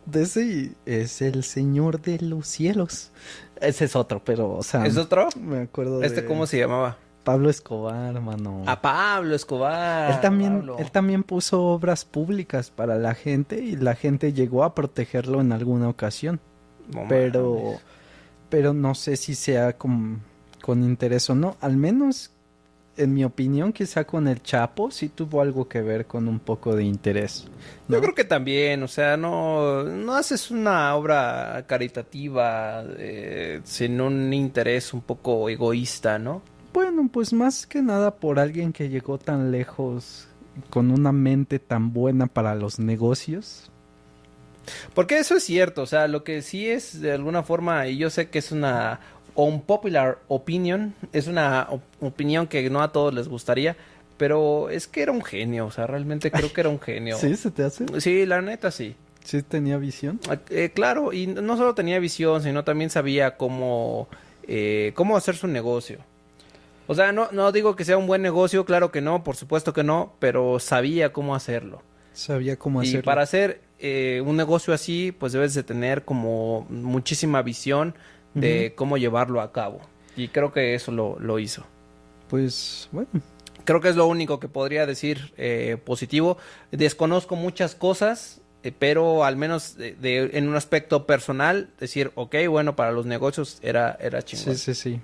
De 0.06 0.24
ese 0.24 0.46
y 0.46 0.76
es 0.86 1.22
el 1.22 1.44
señor 1.44 2.02
de 2.02 2.20
los 2.20 2.46
cielos. 2.46 3.12
Ese 3.62 3.86
es 3.86 3.96
otro, 3.96 4.22
pero, 4.24 4.52
o 4.52 4.64
sea... 4.64 4.86
¿Es 4.86 4.98
otro? 4.98 5.30
Me 5.40 5.62
acuerdo 5.62 6.04
¿Este 6.04 6.22
de 6.22 6.28
cómo 6.28 6.46
se 6.46 6.60
llamaba? 6.60 6.98
Pablo 7.24 7.50
Escobar, 7.50 8.20
mano. 8.22 8.64
A 8.66 8.82
Pablo 8.82 9.36
Escobar. 9.36 10.12
él 10.12 10.22
también, 10.22 10.58
Pablo. 10.58 10.78
él 10.80 10.92
también 10.92 11.24
puso 11.24 11.62
obras 11.62 12.06
públicas 12.06 12.70
para 12.70 12.98
la 12.98 13.16
gente 13.16 13.60
y 13.60 13.76
la 13.76 13.96
gente 13.96 14.34
llegó 14.34 14.64
a 14.64 14.76
protegerlo 14.76 15.42
en 15.42 15.52
alguna 15.52 15.88
ocasión. 15.90 16.40
No 16.94 17.06
pero, 17.08 17.56
mames. 17.56 17.82
pero 18.50 18.74
no 18.74 18.94
sé 18.94 19.16
si 19.16 19.36
sea 19.36 19.78
con, 19.78 20.22
con 20.62 20.84
interés 20.84 21.30
o 21.30 21.36
no. 21.36 21.56
Al 21.62 21.78
menos, 21.78 22.32
en 22.98 23.14
mi 23.14 23.24
opinión, 23.24 23.72
quizá 23.72 24.04
con 24.04 24.28
el 24.28 24.44
Chapo 24.44 24.92
sí 24.92 25.08
tuvo 25.08 25.42
algo 25.42 25.70
que 25.70 25.82
ver 25.82 26.06
con 26.06 26.28
un 26.28 26.40
poco 26.40 26.76
de 26.76 26.84
interés. 26.84 27.48
¿no? 27.88 27.96
Yo 27.96 28.02
creo 28.02 28.16
que 28.16 28.26
también, 28.26 28.84
o 28.84 28.88
sea, 28.90 29.16
no, 29.16 29.84
no 29.84 30.14
haces 30.14 30.52
una 30.52 30.94
obra 30.96 31.64
caritativa 31.68 32.84
eh, 32.98 33.62
sin 33.64 34.02
un 34.02 34.34
interés 34.34 34.94
un 34.94 35.02
poco 35.02 35.48
egoísta, 35.48 36.20
¿no? 36.20 36.42
Bueno, 36.74 37.08
pues 37.12 37.34
más 37.34 37.68
que 37.68 37.82
nada 37.82 38.16
por 38.16 38.40
alguien 38.40 38.74
que 38.74 38.90
llegó 38.90 39.20
tan 39.20 39.52
lejos 39.52 40.28
con 40.70 40.92
una 40.92 41.12
mente 41.12 41.60
tan 41.60 41.94
buena 41.94 42.28
para 42.28 42.56
los 42.56 42.80
negocios. 42.80 43.70
Porque 44.94 45.20
eso 45.20 45.36
es 45.36 45.44
cierto, 45.44 45.84
o 45.84 45.86
sea, 45.86 46.08
lo 46.08 46.24
que 46.24 46.42
sí 46.42 46.68
es 46.68 47.02
de 47.02 47.12
alguna 47.12 47.44
forma, 47.44 47.88
y 47.88 47.98
yo 47.98 48.10
sé 48.10 48.30
que 48.30 48.40
es 48.40 48.52
una 48.52 49.00
unpopular 49.36 50.20
opinion, 50.28 50.94
es 51.12 51.28
una 51.28 51.68
opinión 52.00 52.48
que 52.48 52.70
no 52.70 52.82
a 52.82 52.92
todos 52.92 53.14
les 53.14 53.28
gustaría, 53.28 53.76
pero 54.18 54.70
es 54.70 54.88
que 54.88 55.02
era 55.02 55.12
un 55.12 55.24
genio, 55.24 55.66
o 55.66 55.72
sea, 55.72 55.86
realmente 55.86 56.32
creo 56.32 56.54
que 56.54 56.62
era 56.62 56.70
un 56.70 56.80
genio. 56.80 57.18
¿Sí? 57.20 57.36
¿Se 57.36 57.52
te 57.52 57.64
hace? 57.64 57.86
Sí, 58.00 58.26
la 58.26 58.42
neta 58.42 58.72
sí. 58.72 58.96
¿Sí 59.24 59.42
tenía 59.42 59.78
visión? 59.78 60.20
Ah, 60.30 60.38
eh, 60.50 60.72
claro, 60.74 61.14
y 61.14 61.28
no 61.28 61.58
solo 61.58 61.76
tenía 61.76 62.00
visión, 62.00 62.42
sino 62.42 62.64
también 62.64 62.90
sabía 62.90 63.38
cómo, 63.38 64.08
eh, 64.48 64.92
cómo 64.96 65.18
hacer 65.18 65.36
su 65.36 65.48
negocio. 65.48 66.00
O 66.88 66.96
sea, 66.96 67.12
no, 67.12 67.30
no 67.32 67.52
digo 67.52 67.76
que 67.76 67.86
sea 67.86 67.98
un 67.98 68.08
buen 68.08 68.22
negocio, 68.22 68.65
claro 68.65 68.91
que 68.91 69.02
no, 69.02 69.24
por 69.24 69.36
supuesto 69.36 69.74
que 69.74 69.84
no, 69.84 70.15
pero 70.19 70.60
sabía 70.60 71.13
cómo 71.13 71.36
hacerlo. 71.36 71.82
Sabía 72.13 72.58
cómo 72.58 72.82
hacerlo. 72.82 73.00
Y 73.00 73.04
para 73.04 73.22
hacer 73.22 73.62
eh, 73.80 74.22
un 74.26 74.36
negocio 74.38 74.74
así, 74.74 75.12
pues 75.12 75.34
debes 75.34 75.54
de 75.54 75.63
tener 75.63 76.04
como 76.04 76.65
muchísima 76.69 77.41
visión 77.41 77.96
de 78.34 78.74
cómo 78.76 78.98
llevarlo 78.98 79.41
a 79.41 79.52
cabo. 79.52 79.82
Y 80.15 80.30
creo 80.30 80.52
que 80.52 80.74
eso 80.74 80.91
lo, 80.91 81.17
lo, 81.19 81.39
hizo. 81.39 81.65
Pues 82.30 82.89
bueno. 82.91 83.10
Creo 83.63 83.80
que 83.80 83.89
es 83.89 83.96
lo 83.96 84.08
único 84.08 84.39
que 84.39 84.48
podría 84.48 84.86
decir 84.86 85.34
eh, 85.38 85.78
positivo. 85.84 86.38
Desconozco 86.72 87.36
muchas 87.36 87.76
cosas, 87.76 88.41
eh, 88.63 88.72
pero 88.78 89.24
al 89.24 89.38
menos 89.38 89.78
de, 89.78 90.30
en 90.34 90.48
un 90.48 90.56
aspecto 90.56 91.06
personal, 91.06 91.69
decir, 91.80 92.12
ok, 92.15 92.36
bueno, 92.50 92.76
para 92.76 92.91
los 92.91 93.06
negocios 93.06 93.60
era, 93.62 93.98
era 94.02 94.22
chingón. 94.22 94.56
Sí, 94.56 94.74
sí, 94.74 94.76
sí. 94.76 95.02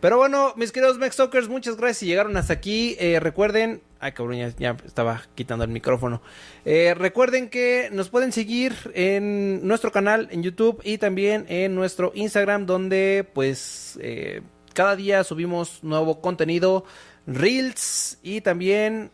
Pero 0.00 0.18
bueno, 0.18 0.52
mis 0.56 0.72
queridos 0.72 0.98
Mextalkers, 0.98 1.48
muchas 1.48 1.76
gracias 1.76 1.98
si 1.98 2.06
llegaron 2.06 2.36
hasta 2.36 2.52
aquí. 2.52 2.96
Eh, 2.98 3.18
recuerden, 3.18 3.80
ay 3.98 4.12
cabrón, 4.12 4.36
ya, 4.58 4.76
estaba 4.84 5.22
quitando 5.34 5.64
el 5.64 5.70
micrófono. 5.70 6.20
Eh, 6.66 6.94
recuerden 6.94 7.48
que 7.48 7.88
nos 7.92 8.10
pueden 8.10 8.30
seguir 8.30 8.74
en 8.94 9.66
nuestro 9.66 9.92
canal 9.92 10.28
en 10.30 10.42
YouTube 10.42 10.80
y 10.84 10.98
también 10.98 11.46
en 11.48 11.74
nuestro 11.74 12.12
Instagram, 12.14 12.66
donde 12.66 13.26
pues 13.32 13.98
eh, 14.02 14.42
cada 14.74 14.96
día 14.96 15.24
subimos 15.24 15.82
nuevo 15.82 16.20
contenido, 16.20 16.84
reels 17.26 18.18
y 18.22 18.42
también 18.42 19.10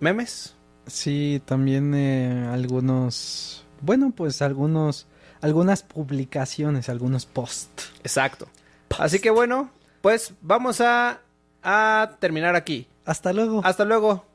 memes. 0.00 0.54
Sí, 0.86 1.42
también 1.44 1.94
algunos, 1.94 3.66
bueno, 3.82 4.12
pues 4.16 4.40
algunos, 4.40 5.06
algunas 5.42 5.82
publicaciones, 5.82 6.88
algunos 6.88 7.26
posts. 7.26 7.92
Exacto. 8.02 8.48
Así 8.98 9.20
que 9.20 9.30
bueno, 9.30 9.70
pues 10.02 10.34
vamos 10.42 10.82
a, 10.82 11.20
a 11.62 12.16
terminar 12.18 12.54
aquí. 12.54 12.86
Hasta 13.06 13.32
luego. 13.32 13.62
Hasta 13.64 13.86
luego. 13.86 14.26